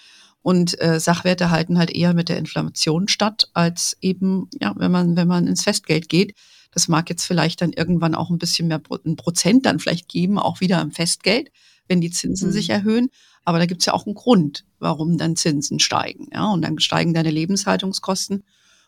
Und 0.44 0.80
äh, 0.82 1.00
Sachwerte 1.00 1.52
halten 1.52 1.78
halt 1.78 1.92
eher 1.92 2.14
mit 2.14 2.28
der 2.28 2.38
Inflation 2.38 3.08
statt, 3.08 3.50
als 3.54 3.96
eben, 4.02 4.50
ja, 4.60 4.74
wenn 4.76 4.92
man, 4.92 5.16
wenn 5.16 5.28
man 5.28 5.48
ins 5.48 5.64
Festgeld 5.64 6.10
geht. 6.10 6.36
Das 6.72 6.88
mag 6.88 7.10
jetzt 7.10 7.26
vielleicht 7.26 7.62
dann 7.62 7.74
irgendwann 7.74 8.16
auch 8.16 8.30
ein 8.30 8.40
bisschen 8.40 8.68
mehr 8.68 8.82
ein 9.06 9.16
Prozent 9.18 9.66
dann 9.66 9.80
vielleicht 9.80 10.08
geben, 10.10 10.40
auch 10.40 10.60
wieder 10.60 10.82
im 10.82 10.92
Festgeld, 10.92 11.52
wenn 11.92 12.02
die 12.02 12.10
Zinsen 12.10 12.48
mhm. 12.48 12.54
sich 12.54 12.70
erhöhen. 12.70 13.10
Aber 13.44 13.60
da 13.60 13.66
gibt's 13.66 13.86
ja 13.86 13.94
auch 13.94 14.06
einen 14.06 14.16
Grund, 14.16 14.64
warum 14.80 15.18
dann 15.18 15.36
Zinsen 15.36 15.80
steigen. 15.80 16.30
Ja, 16.34 16.52
und 16.52 16.62
dann 16.62 16.80
steigen 16.80 17.14
deine 17.14 17.32
Lebenshaltungskosten. 17.32 18.44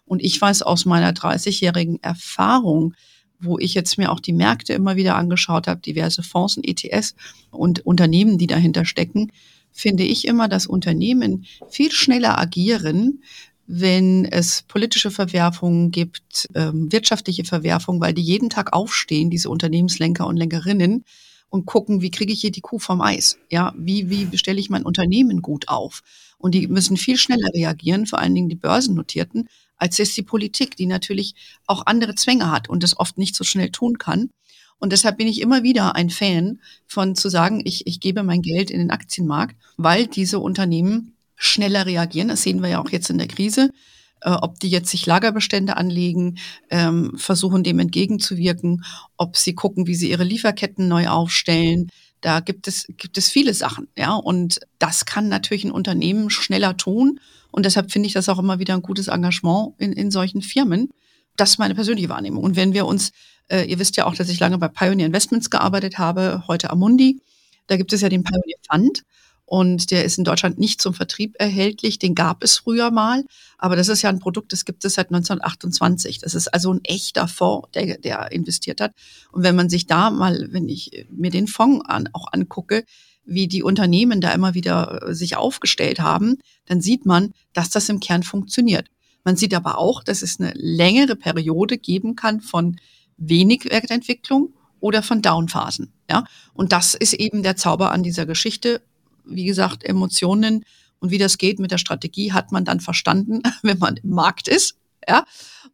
Und 0.05 0.21
ich 0.21 0.39
weiß 0.39 0.61
aus 0.61 0.85
meiner 0.85 1.11
30-jährigen 1.11 2.01
Erfahrung, 2.01 2.93
wo 3.39 3.59
ich 3.59 3.73
jetzt 3.73 3.97
mir 3.97 4.09
auch 4.11 4.21
die 4.21 4.31
Märkte 4.31 4.73
immer 4.73 4.95
wieder 4.95 5.15
angeschaut 5.15 5.67
habe, 5.67 5.81
diverse 5.81 6.23
Fonds 6.23 6.55
und 6.55 6.63
ETS 6.65 7.15
und 7.51 7.85
Unternehmen, 7.85 8.37
die 8.37 8.47
dahinter 8.47 8.85
stecken, 8.85 9.31
finde 9.71 10.03
ich 10.03 10.25
immer, 10.25 10.47
dass 10.47 10.65
Unternehmen 10.65 11.45
viel 11.67 11.91
schneller 11.91 12.37
agieren, 12.39 13.21
wenn 13.65 14.23
es 14.25 14.63
politische 14.67 15.11
Verwerfungen 15.11 15.91
gibt, 15.91 16.47
ähm, 16.55 16.91
wirtschaftliche 16.91 17.43
Verwerfungen, 17.43 17.99
weil 17.99 18.13
die 18.13 18.21
jeden 18.21 18.49
Tag 18.49 18.71
aufstehen, 18.71 19.29
diese 19.29 19.49
Unternehmenslenker 19.49 20.25
und 20.25 20.37
Lenkerinnen, 20.37 21.03
und 21.53 21.67
gucken, 21.67 22.01
wie 22.01 22.09
kriege 22.09 22.33
ich 22.33 22.41
hier 22.41 22.51
die 22.51 22.61
Kuh 22.61 22.79
vom 22.79 22.99
Eis? 22.99 23.37
Ja, 23.51 23.75
wie, 23.77 24.09
wie 24.09 24.35
stelle 24.39 24.59
ich 24.59 24.71
mein 24.71 24.81
Unternehmen 24.81 25.43
gut 25.43 25.67
auf? 25.67 26.01
Und 26.39 26.55
die 26.55 26.67
müssen 26.67 26.97
viel 26.97 27.15
schneller 27.15 27.47
reagieren, 27.53 28.07
vor 28.07 28.17
allen 28.17 28.33
Dingen 28.33 28.49
die 28.49 28.55
Börsennotierten, 28.55 29.47
als 29.77 29.99
ist 29.99 30.17
die 30.17 30.23
Politik, 30.23 30.75
die 30.77 30.87
natürlich 30.87 31.35
auch 31.67 31.85
andere 31.85 32.15
Zwänge 32.15 32.49
hat 32.49 32.69
und 32.69 32.81
das 32.81 32.97
oft 32.97 33.19
nicht 33.19 33.35
so 33.35 33.43
schnell 33.43 33.69
tun 33.69 33.99
kann. 33.99 34.31
Und 34.79 34.93
deshalb 34.93 35.17
bin 35.17 35.27
ich 35.27 35.41
immer 35.41 35.61
wieder 35.61 35.95
ein 35.95 36.09
Fan 36.09 36.59
von 36.87 37.15
zu 37.15 37.29
sagen, 37.29 37.61
ich, 37.65 37.85
ich 37.85 37.99
gebe 37.99 38.23
mein 38.23 38.41
Geld 38.41 38.71
in 38.71 38.79
den 38.79 38.89
Aktienmarkt, 38.89 39.55
weil 39.77 40.07
diese 40.07 40.39
Unternehmen 40.39 41.13
schneller 41.35 41.85
reagieren. 41.85 42.29
Das 42.29 42.41
sehen 42.41 42.63
wir 42.63 42.69
ja 42.69 42.81
auch 42.81 42.89
jetzt 42.89 43.11
in 43.11 43.19
der 43.19 43.27
Krise. 43.27 43.69
Äh, 44.23 44.31
ob 44.31 44.59
die 44.59 44.69
jetzt 44.69 44.89
sich 44.89 45.05
Lagerbestände 45.05 45.77
anlegen, 45.77 46.37
ähm, 46.69 47.13
versuchen 47.17 47.63
dem 47.63 47.79
entgegenzuwirken, 47.79 48.83
ob 49.17 49.37
sie 49.37 49.53
gucken, 49.53 49.87
wie 49.87 49.95
sie 49.95 50.09
ihre 50.09 50.23
Lieferketten 50.23 50.87
neu 50.87 51.07
aufstellen. 51.07 51.89
Da 52.21 52.39
gibt 52.39 52.67
es, 52.67 52.87
gibt 52.97 53.17
es 53.17 53.29
viele 53.29 53.53
Sachen, 53.53 53.87
ja. 53.97 54.15
Und 54.15 54.61
das 54.79 55.05
kann 55.05 55.27
natürlich 55.27 55.65
ein 55.65 55.71
Unternehmen 55.71 56.29
schneller 56.29 56.77
tun. 56.77 57.19
Und 57.51 57.65
deshalb 57.65 57.91
finde 57.91 58.07
ich 58.07 58.13
das 58.13 58.29
auch 58.29 58.39
immer 58.39 58.59
wieder 58.59 58.73
ein 58.73 58.81
gutes 58.81 59.09
Engagement 59.09 59.73
in, 59.77 59.91
in 59.93 60.09
solchen 60.09 60.41
Firmen. 60.41 60.89
Das 61.35 61.51
ist 61.51 61.57
meine 61.59 61.75
persönliche 61.75 62.09
Wahrnehmung. 62.09 62.43
Und 62.43 62.55
wenn 62.55 62.73
wir 62.73 62.85
uns, 62.85 63.11
äh, 63.49 63.65
ihr 63.69 63.77
wisst 63.77 63.97
ja 63.97 64.05
auch, 64.05 64.15
dass 64.15 64.29
ich 64.29 64.39
lange 64.39 64.57
bei 64.57 64.69
Pioneer 64.69 65.07
Investments 65.07 65.49
gearbeitet 65.49 65.97
habe, 65.97 66.43
heute 66.47 66.69
Amundi. 66.69 67.19
Da 67.67 67.77
gibt 67.77 67.93
es 67.93 68.01
ja 68.01 68.09
den 68.09 68.23
Pioneer 68.23 68.57
Fund. 68.69 69.03
Und 69.53 69.91
der 69.91 70.03
ist 70.03 70.17
in 70.17 70.23
Deutschland 70.23 70.57
nicht 70.57 70.81
zum 70.81 70.95
Vertrieb 70.95 71.35
erhältlich. 71.37 71.99
Den 71.99 72.15
gab 72.15 72.43
es 72.43 72.57
früher 72.57 72.89
mal. 72.89 73.23
Aber 73.59 73.75
das 73.75 73.87
ist 73.87 74.01
ja 74.01 74.09
ein 74.09 74.17
Produkt, 74.17 74.51
das 74.51 74.65
gibt 74.65 74.83
es 74.83 74.95
seit 74.95 75.09
1928. 75.09 76.17
Das 76.17 76.33
ist 76.33 76.47
also 76.47 76.73
ein 76.73 76.83
echter 76.83 77.27
Fonds, 77.27 77.69
der, 77.75 77.99
der 77.99 78.31
investiert 78.31 78.81
hat. 78.81 78.93
Und 79.31 79.43
wenn 79.43 79.55
man 79.55 79.69
sich 79.69 79.85
da 79.85 80.09
mal, 80.09 80.47
wenn 80.49 80.67
ich 80.67 81.05
mir 81.11 81.29
den 81.29 81.45
Fonds 81.45 81.87
an, 81.87 82.09
auch 82.13 82.33
angucke, 82.33 82.83
wie 83.25 83.47
die 83.47 83.61
Unternehmen 83.61 84.21
da 84.21 84.31
immer 84.31 84.55
wieder 84.55 85.09
äh, 85.09 85.13
sich 85.13 85.37
aufgestellt 85.37 85.99
haben, 85.99 86.39
dann 86.65 86.81
sieht 86.81 87.05
man, 87.05 87.31
dass 87.53 87.69
das 87.69 87.89
im 87.89 87.99
Kern 87.99 88.23
funktioniert. 88.23 88.87
Man 89.23 89.35
sieht 89.35 89.53
aber 89.53 89.77
auch, 89.77 90.03
dass 90.03 90.23
es 90.23 90.39
eine 90.39 90.53
längere 90.55 91.15
Periode 91.15 91.77
geben 91.77 92.15
kann 92.15 92.41
von 92.41 92.77
wenig 93.17 93.65
Wertentwicklung 93.65 94.55
oder 94.79 95.03
von 95.03 95.21
Downphasen. 95.21 95.93
Ja, 96.09 96.23
und 96.55 96.71
das 96.71 96.95
ist 96.95 97.13
eben 97.13 97.43
der 97.43 97.55
Zauber 97.55 97.91
an 97.91 98.01
dieser 98.01 98.25
Geschichte 98.25 98.81
wie 99.25 99.45
gesagt, 99.45 99.83
Emotionen 99.83 100.65
und 100.99 101.11
wie 101.11 101.17
das 101.17 101.37
geht 101.37 101.59
mit 101.59 101.71
der 101.71 101.77
Strategie 101.77 102.31
hat 102.31 102.51
man 102.51 102.65
dann 102.65 102.79
verstanden, 102.79 103.41
wenn 103.61 103.79
man 103.79 103.97
im 103.97 104.11
Markt 104.11 104.47
ist. 104.47 104.75
Ja, 105.07 105.25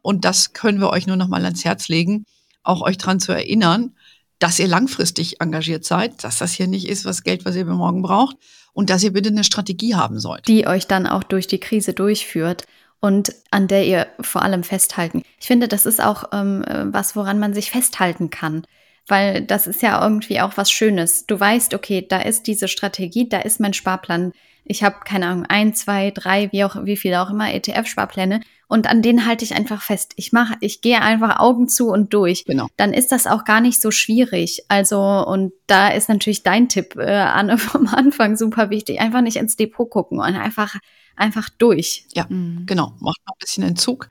und 0.02 0.24
das 0.24 0.52
können 0.52 0.80
wir 0.80 0.90
euch 0.90 1.06
nur 1.06 1.16
noch 1.16 1.28
mal 1.28 1.44
ans 1.44 1.64
Herz 1.64 1.88
legen, 1.88 2.24
auch 2.64 2.82
euch 2.82 2.98
dran 2.98 3.20
zu 3.20 3.32
erinnern, 3.32 3.94
dass 4.40 4.58
ihr 4.58 4.66
langfristig 4.66 5.40
engagiert 5.40 5.84
seid, 5.84 6.24
dass 6.24 6.38
das 6.38 6.52
hier 6.52 6.66
nicht 6.66 6.88
ist, 6.88 7.04
was 7.04 7.22
Geld, 7.22 7.44
was 7.44 7.54
ihr 7.54 7.64
morgen 7.64 8.02
braucht 8.02 8.36
und 8.72 8.90
dass 8.90 9.04
ihr 9.04 9.12
bitte 9.12 9.28
eine 9.28 9.44
Strategie 9.44 9.94
haben 9.94 10.18
sollt. 10.18 10.48
Die 10.48 10.66
euch 10.66 10.86
dann 10.86 11.06
auch 11.06 11.22
durch 11.22 11.46
die 11.46 11.60
Krise 11.60 11.92
durchführt 11.92 12.66
und 13.00 13.32
an 13.50 13.68
der 13.68 13.86
ihr 13.86 14.08
vor 14.20 14.42
allem 14.42 14.64
festhalten. 14.64 15.22
Ich 15.38 15.46
finde, 15.46 15.68
das 15.68 15.86
ist 15.86 16.02
auch 16.02 16.24
ähm, 16.32 16.64
was, 16.86 17.14
woran 17.14 17.38
man 17.38 17.54
sich 17.54 17.70
festhalten 17.70 18.30
kann 18.30 18.66
weil 19.06 19.42
das 19.42 19.66
ist 19.66 19.82
ja 19.82 20.02
irgendwie 20.02 20.40
auch 20.40 20.56
was 20.56 20.70
Schönes. 20.70 21.26
Du 21.26 21.38
weißt, 21.38 21.74
okay, 21.74 22.06
da 22.08 22.20
ist 22.20 22.46
diese 22.46 22.68
Strategie, 22.68 23.28
da 23.28 23.40
ist 23.40 23.60
mein 23.60 23.74
Sparplan. 23.74 24.32
Ich 24.64 24.82
habe 24.82 24.96
keine 25.04 25.26
Ahnung, 25.26 25.46
ein, 25.46 25.74
zwei, 25.74 26.10
drei, 26.10 26.50
wie 26.52 26.64
auch 26.64 26.76
wie 26.84 26.96
viele 26.96 27.20
auch 27.20 27.30
immer 27.30 27.52
ETF-Sparpläne 27.52 28.40
und 28.70 28.86
an 28.86 29.02
denen 29.02 29.26
halte 29.26 29.44
ich 29.44 29.56
einfach 29.56 29.82
fest. 29.82 30.12
Ich 30.14 30.30
mache, 30.30 30.54
ich 30.60 30.80
gehe 30.80 31.02
einfach 31.02 31.40
Augen 31.40 31.68
zu 31.68 31.88
und 31.88 32.14
durch. 32.14 32.44
Genau. 32.44 32.68
Dann 32.76 32.92
ist 32.92 33.10
das 33.10 33.26
auch 33.26 33.44
gar 33.44 33.60
nicht 33.60 33.82
so 33.82 33.90
schwierig. 33.90 34.62
Also 34.68 35.00
und 35.00 35.52
da 35.66 35.88
ist 35.88 36.08
natürlich 36.08 36.44
dein 36.44 36.68
Tipp 36.68 36.94
äh, 36.94 37.10
Anne 37.10 37.58
vom 37.58 37.88
Anfang 37.88 38.36
super 38.36 38.70
wichtig. 38.70 39.00
Einfach 39.00 39.22
nicht 39.22 39.38
ins 39.38 39.56
Depot 39.56 39.90
gucken 39.90 40.20
und 40.20 40.36
einfach 40.36 40.76
einfach 41.16 41.48
durch. 41.58 42.06
Ja, 42.14 42.26
mhm. 42.28 42.62
genau. 42.64 42.94
Macht 43.00 43.18
noch 43.26 43.34
ein 43.34 43.40
bisschen 43.40 43.64
Entzug. 43.64 44.08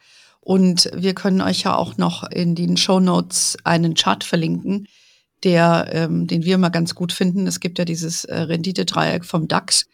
Und 0.49 0.89
wir 0.95 1.13
können 1.13 1.41
euch 1.41 1.61
ja 1.61 1.75
auch 1.75 1.97
noch 1.97 2.23
in 2.23 2.55
den 2.55 2.75
Show 2.75 2.99
Notes 2.99 3.55
einen 3.65 3.93
Chart 3.93 4.23
verlinken, 4.23 4.87
der, 5.43 5.89
ähm, 5.91 6.25
den 6.25 6.43
wir 6.43 6.55
immer 6.55 6.71
ganz 6.71 6.95
gut 6.95 7.13
finden. 7.13 7.45
Es 7.45 7.59
gibt 7.59 7.77
ja 7.77 7.85
dieses 7.85 8.25
äh, 8.25 8.35
Renditedreieck 8.35 9.25
vom 9.25 9.47
DAX, 9.47 9.85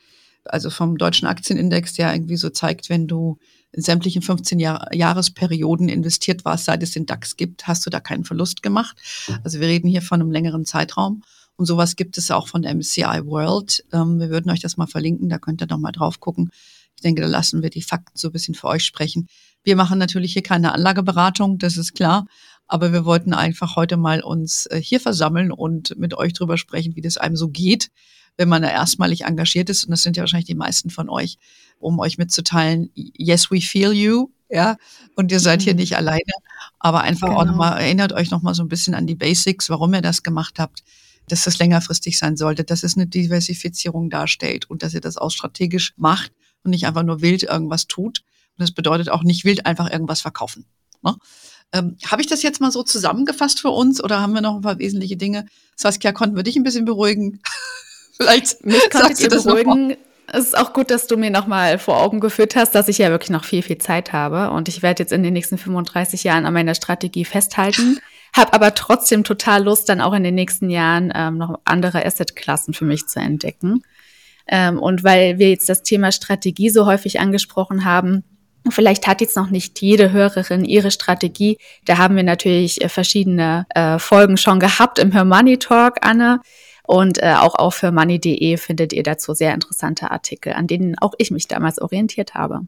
also 0.45 0.69
vom 0.69 0.97
deutschen 0.97 1.27
Aktienindex, 1.27 1.95
der 1.95 2.13
irgendwie 2.13 2.37
so 2.37 2.49
zeigt, 2.49 2.87
wenn 2.87 3.05
du 3.05 3.37
in 3.73 3.81
sämtlichen 3.81 4.21
15 4.21 4.57
Jahr 4.59 4.95
Jahresperioden 4.95 5.89
investiert 5.89 6.45
warst, 6.45 6.63
seit 6.63 6.81
es 6.83 6.91
den 6.91 7.05
DAX 7.05 7.35
gibt, 7.35 7.67
hast 7.67 7.85
du 7.85 7.89
da 7.89 7.99
keinen 7.99 8.23
Verlust 8.23 8.63
gemacht. 8.63 8.95
Also 9.43 9.59
wir 9.59 9.67
reden 9.67 9.89
hier 9.89 10.01
von 10.01 10.21
einem 10.21 10.31
längeren 10.31 10.63
Zeitraum. 10.63 11.21
Und 11.57 11.65
sowas 11.65 11.97
gibt 11.97 12.17
es 12.17 12.31
auch 12.31 12.47
von 12.47 12.61
der 12.61 12.73
MCI 12.73 13.25
World. 13.25 13.83
Ähm, 13.91 14.21
wir 14.21 14.29
würden 14.29 14.49
euch 14.49 14.61
das 14.61 14.77
mal 14.77 14.87
verlinken, 14.87 15.27
da 15.27 15.37
könnt 15.37 15.61
ihr 15.61 15.67
noch 15.67 15.79
mal 15.79 15.91
drauf 15.91 16.21
gucken. 16.21 16.49
Ich 16.95 17.01
denke, 17.01 17.21
da 17.21 17.27
lassen 17.27 17.61
wir 17.61 17.69
die 17.69 17.81
Fakten 17.81 18.17
so 18.17 18.29
ein 18.29 18.31
bisschen 18.31 18.55
für 18.55 18.67
euch 18.67 18.85
sprechen. 18.85 19.27
Wir 19.65 19.75
machen 19.75 19.99
natürlich 19.99 20.31
hier 20.33 20.43
keine 20.43 20.71
Anlageberatung, 20.71 21.57
das 21.57 21.75
ist 21.75 21.93
klar. 21.93 22.27
Aber 22.67 22.93
wir 22.93 23.03
wollten 23.03 23.33
einfach 23.33 23.75
heute 23.75 23.97
mal 23.97 24.21
uns 24.21 24.67
äh, 24.67 24.81
hier 24.81 24.99
versammeln 24.99 25.51
und 25.51 25.97
mit 25.97 26.13
euch 26.13 26.33
drüber 26.33 26.57
sprechen, 26.57 26.95
wie 26.95 27.01
das 27.01 27.17
einem 27.17 27.35
so 27.35 27.49
geht, 27.49 27.91
wenn 28.37 28.47
man 28.47 28.61
da 28.61 28.69
erstmalig 28.69 29.25
engagiert 29.25 29.69
ist. 29.69 29.83
Und 29.83 29.91
das 29.91 30.03
sind 30.03 30.17
ja 30.17 30.21
wahrscheinlich 30.21 30.47
die 30.47 30.55
meisten 30.55 30.89
von 30.89 31.09
euch, 31.09 31.37
um 31.79 31.99
euch 31.99 32.17
mitzuteilen, 32.17 32.89
yes, 32.95 33.51
we 33.51 33.59
feel 33.59 33.91
you. 33.91 34.29
Ja, 34.49 34.77
und 35.15 35.31
ihr 35.31 35.39
seid 35.39 35.63
hier 35.63 35.73
mhm. 35.73 35.79
nicht 35.79 35.97
alleine. 35.97 36.21
Aber 36.79 37.01
einfach 37.01 37.27
genau. 37.27 37.41
auch 37.41 37.45
nochmal, 37.45 37.81
erinnert 37.81 38.13
euch 38.13 38.31
nochmal 38.31 38.53
so 38.53 38.63
ein 38.63 38.69
bisschen 38.69 38.93
an 38.93 39.07
die 39.07 39.15
Basics, 39.15 39.69
warum 39.69 39.93
ihr 39.93 40.01
das 40.01 40.23
gemacht 40.23 40.59
habt 40.59 40.83
dass 41.27 41.43
das 41.43 41.57
längerfristig 41.57 42.17
sein 42.17 42.37
sollte, 42.37 42.63
dass 42.63 42.83
es 42.83 42.95
eine 42.95 43.07
Diversifizierung 43.07 44.09
darstellt 44.09 44.69
und 44.69 44.83
dass 44.83 44.93
ihr 44.93 45.01
das 45.01 45.17
auch 45.17 45.31
strategisch 45.31 45.93
macht 45.97 46.31
und 46.63 46.71
nicht 46.71 46.85
einfach 46.85 47.03
nur 47.03 47.21
wild 47.21 47.43
irgendwas 47.43 47.87
tut. 47.87 48.23
Das 48.57 48.71
bedeutet 48.71 49.09
auch 49.09 49.23
nicht 49.23 49.45
wild 49.45 49.65
einfach 49.65 49.91
irgendwas 49.91 50.21
verkaufen. 50.21 50.65
Ne? 51.01 51.15
Ähm, 51.73 51.97
Habe 52.05 52.21
ich 52.21 52.27
das 52.27 52.43
jetzt 52.43 52.61
mal 52.61 52.71
so 52.71 52.83
zusammengefasst 52.83 53.59
für 53.59 53.69
uns 53.69 54.03
oder 54.03 54.21
haben 54.21 54.33
wir 54.33 54.41
noch 54.41 54.55
ein 54.55 54.61
paar 54.61 54.79
wesentliche 54.79 55.17
Dinge? 55.17 55.45
Saskia, 55.75 56.11
konnten 56.11 56.35
wir 56.35 56.43
dich 56.43 56.55
ein 56.55 56.63
bisschen 56.63 56.85
beruhigen? 56.85 57.41
Vielleicht 58.17 58.65
Mich 58.65 58.89
konntet 58.89 59.19
ihr 59.19 59.29
beruhigen. 59.29 59.97
Es 60.27 60.45
ist 60.45 60.57
auch 60.57 60.73
gut, 60.73 60.89
dass 60.89 61.07
du 61.07 61.17
mir 61.17 61.29
nochmal 61.29 61.77
vor 61.77 62.01
Augen 62.01 62.19
geführt 62.19 62.55
hast, 62.55 62.73
dass 62.73 62.87
ich 62.87 62.97
ja 62.97 63.09
wirklich 63.09 63.29
noch 63.29 63.43
viel, 63.43 63.61
viel 63.61 63.77
Zeit 63.77 64.11
habe. 64.11 64.51
Und 64.51 64.67
ich 64.67 64.81
werde 64.81 65.03
jetzt 65.03 65.11
in 65.11 65.21
den 65.21 65.33
nächsten 65.33 65.57
35 65.57 66.23
Jahren 66.23 66.45
an 66.45 66.53
meiner 66.53 66.75
Strategie 66.75 67.25
festhalten. 67.25 67.99
habe 68.35 68.53
aber 68.53 68.73
trotzdem 68.73 69.23
total 69.23 69.63
Lust, 69.63 69.87
dann 69.87 70.01
auch 70.01 70.13
in 70.13 70.23
den 70.23 70.35
nächsten 70.35 70.69
Jahren 70.69 71.11
ähm, 71.15 71.37
noch 71.37 71.59
andere 71.63 72.05
Assetklassen 72.05 72.73
für 72.73 72.85
mich 72.85 73.07
zu 73.07 73.19
entdecken. 73.19 73.83
Ähm, 74.47 74.79
und 74.79 75.03
weil 75.03 75.39
wir 75.39 75.49
jetzt 75.49 75.69
das 75.69 75.83
Thema 75.83 76.11
Strategie 76.11 76.69
so 76.69 76.85
häufig 76.85 77.19
angesprochen 77.19 77.85
haben, 77.85 78.23
Vielleicht 78.69 79.07
hat 79.07 79.21
jetzt 79.21 79.35
noch 79.35 79.49
nicht 79.49 79.79
jede 79.81 80.11
Hörerin 80.11 80.65
ihre 80.65 80.91
Strategie. 80.91 81.57
Da 81.85 81.97
haben 81.97 82.15
wir 82.15 82.23
natürlich 82.23 82.83
äh, 82.83 82.89
verschiedene 82.89 83.65
äh, 83.69 83.99
Folgen 83.99 84.37
schon 84.37 84.59
gehabt 84.59 84.99
im 84.99 85.11
Her 85.11 85.25
Money 85.25 85.57
Talk, 85.57 85.97
Anne. 86.01 86.41
Und 86.87 87.21
äh, 87.21 87.33
auch 87.33 87.55
auf 87.55 87.81
hermoney.de 87.81 88.57
findet 88.57 88.93
ihr 88.93 89.03
dazu 89.03 89.33
sehr 89.33 89.53
interessante 89.53 90.11
Artikel, 90.11 90.53
an 90.53 90.67
denen 90.67 90.97
auch 90.99 91.13
ich 91.17 91.31
mich 91.31 91.47
damals 91.47 91.81
orientiert 91.81 92.35
habe. 92.35 92.61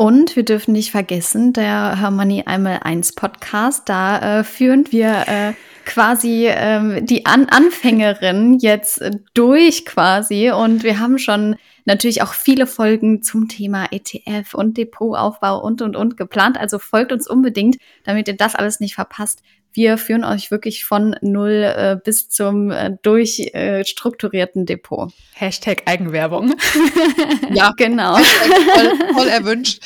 Und 0.00 0.36
wir 0.36 0.44
dürfen 0.44 0.74
nicht 0.74 0.92
vergessen, 0.92 1.52
der 1.52 1.98
Hermoney 1.98 2.44
einmal 2.46 2.78
eins 2.84 3.12
Podcast, 3.16 3.88
da 3.88 4.38
äh, 4.38 4.44
führen 4.44 4.86
wir 4.92 5.24
äh, 5.26 5.54
quasi 5.84 6.46
ähm, 6.46 7.04
die 7.04 7.26
An 7.26 7.46
Anfängerin 7.46 8.60
jetzt 8.60 9.02
durch 9.34 9.84
quasi 9.84 10.52
und 10.52 10.84
wir 10.84 11.00
haben 11.00 11.18
schon 11.18 11.56
natürlich 11.84 12.22
auch 12.22 12.32
viele 12.32 12.68
Folgen 12.68 13.24
zum 13.24 13.48
Thema 13.48 13.86
ETF 13.90 14.54
und 14.54 14.76
Depotaufbau 14.76 15.60
und 15.60 15.82
und 15.82 15.96
und 15.96 16.16
geplant. 16.16 16.58
Also 16.58 16.78
folgt 16.78 17.10
uns 17.10 17.28
unbedingt, 17.28 17.78
damit 18.04 18.28
ihr 18.28 18.36
das 18.36 18.54
alles 18.54 18.78
nicht 18.78 18.94
verpasst. 18.94 19.42
Wir 19.78 19.96
führen 19.96 20.24
euch 20.24 20.50
wirklich 20.50 20.84
von 20.84 21.14
null 21.20 21.62
äh, 21.62 21.96
bis 22.04 22.28
zum 22.28 22.72
äh, 22.72 22.96
durchstrukturierten 23.00 24.62
äh, 24.62 24.64
Depot. 24.64 25.12
Hashtag 25.34 25.82
Eigenwerbung. 25.86 26.56
ja, 27.54 27.72
genau. 27.76 28.16
Voll, 28.16 29.14
voll 29.14 29.28
erwünscht 29.28 29.80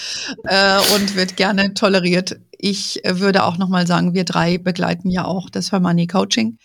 äh, 0.44 0.78
und 0.94 1.14
wird 1.14 1.36
gerne 1.36 1.74
toleriert. 1.74 2.40
Ich 2.56 3.04
äh, 3.04 3.20
würde 3.20 3.44
auch 3.44 3.58
nochmal 3.58 3.86
sagen, 3.86 4.14
wir 4.14 4.24
drei 4.24 4.56
begleiten 4.56 5.10
ja 5.10 5.26
auch 5.26 5.50
das 5.50 5.72
Hermoney 5.72 6.06
Coaching. 6.06 6.56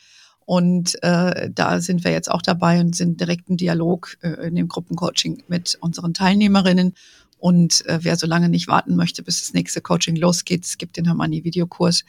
Und 0.45 0.95
äh, 1.03 1.49
da 1.53 1.81
sind 1.81 2.05
wir 2.05 2.11
jetzt 2.11 2.31
auch 2.31 2.41
dabei 2.41 2.79
und 2.79 2.95
sind 2.95 3.19
direkt 3.19 3.49
im 3.49 3.57
Dialog 3.57 4.15
äh, 4.21 4.47
in 4.47 4.55
dem 4.55 4.69
Gruppencoaching 4.69 5.43
mit 5.49 5.77
unseren 5.81 6.13
Teilnehmerinnen. 6.13 6.93
Und 7.39 7.85
äh, 7.87 7.99
wer 8.03 8.15
so 8.15 8.25
lange 8.25 8.47
nicht 8.47 8.69
warten 8.69 8.95
möchte, 8.95 9.21
bis 9.21 9.41
das 9.41 9.53
nächste 9.53 9.81
Coaching 9.81 10.15
losgeht, 10.15 10.63
es 10.63 10.77
gibt 10.77 10.95
den 10.95 11.03
Hermanni 11.03 11.43
Videokurs, 11.43 12.05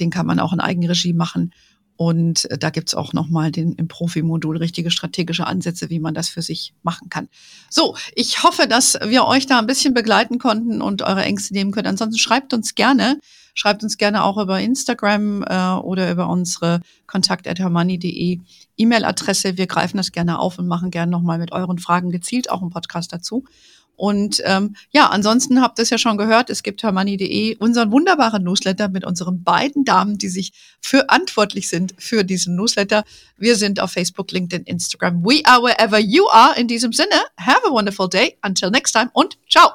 den 0.00 0.10
kann 0.10 0.26
man 0.26 0.40
auch 0.40 0.52
in 0.52 0.60
Eigenregie 0.60 1.12
machen. 1.12 1.52
Und 1.96 2.50
äh, 2.50 2.58
da 2.58 2.70
gibt's 2.70 2.94
auch 2.94 3.12
nochmal 3.12 3.50
den 3.50 3.72
im 3.72 3.88
Profi-Modul 3.88 4.58
richtige 4.58 4.90
strategische 4.90 5.46
Ansätze, 5.46 5.90
wie 5.90 5.98
man 5.98 6.14
das 6.14 6.28
für 6.28 6.42
sich 6.42 6.74
machen 6.82 7.08
kann. 7.08 7.28
So, 7.70 7.96
ich 8.14 8.42
hoffe, 8.42 8.68
dass 8.68 8.98
wir 9.06 9.24
euch 9.24 9.46
da 9.46 9.58
ein 9.58 9.66
bisschen 9.66 9.94
begleiten 9.94 10.38
konnten 10.38 10.82
und 10.82 11.02
eure 11.02 11.22
Ängste 11.22 11.54
nehmen 11.54 11.72
können. 11.72 11.88
Ansonsten 11.88 12.18
schreibt 12.18 12.52
uns 12.52 12.74
gerne, 12.74 13.18
schreibt 13.54 13.82
uns 13.82 13.96
gerne 13.96 14.24
auch 14.24 14.36
über 14.36 14.60
Instagram 14.60 15.42
äh, 15.42 15.72
oder 15.72 16.10
über 16.10 16.28
unsere 16.28 16.80
kontakt.hermoney.de 17.06 18.40
E-Mail-Adresse. 18.76 19.56
Wir 19.56 19.66
greifen 19.66 19.96
das 19.96 20.12
gerne 20.12 20.38
auf 20.38 20.58
und 20.58 20.66
machen 20.66 20.90
gerne 20.90 21.10
nochmal 21.10 21.38
mit 21.38 21.52
euren 21.52 21.78
Fragen 21.78 22.10
gezielt 22.10 22.50
auch 22.50 22.60
einen 22.60 22.70
Podcast 22.70 23.12
dazu. 23.12 23.44
Und 23.96 24.42
ähm, 24.44 24.76
ja, 24.90 25.08
ansonsten 25.08 25.60
habt 25.60 25.78
ihr 25.78 25.82
es 25.82 25.90
ja 25.90 25.98
schon 25.98 26.18
gehört, 26.18 26.50
es 26.50 26.62
gibt 26.62 26.82
hermoney.de 26.82 27.56
unseren 27.56 27.90
wunderbaren 27.90 28.44
Newsletter 28.44 28.88
mit 28.88 29.04
unseren 29.04 29.42
beiden 29.42 29.84
Damen, 29.84 30.18
die 30.18 30.28
sich 30.28 30.52
verantwortlich 30.80 31.68
sind 31.68 31.94
für 31.98 32.22
diesen 32.22 32.56
Newsletter. 32.56 33.04
Wir 33.36 33.56
sind 33.56 33.80
auf 33.80 33.92
Facebook, 33.92 34.30
LinkedIn, 34.32 34.64
Instagram. 34.64 35.24
We 35.24 35.40
are 35.44 35.62
wherever 35.62 35.98
you 35.98 36.28
are. 36.28 36.58
In 36.58 36.68
diesem 36.68 36.92
Sinne, 36.92 37.16
have 37.38 37.60
a 37.66 37.70
wonderful 37.70 38.08
day. 38.08 38.36
Until 38.42 38.70
next 38.70 38.92
time 38.92 39.10
und 39.12 39.38
ciao. 39.48 39.72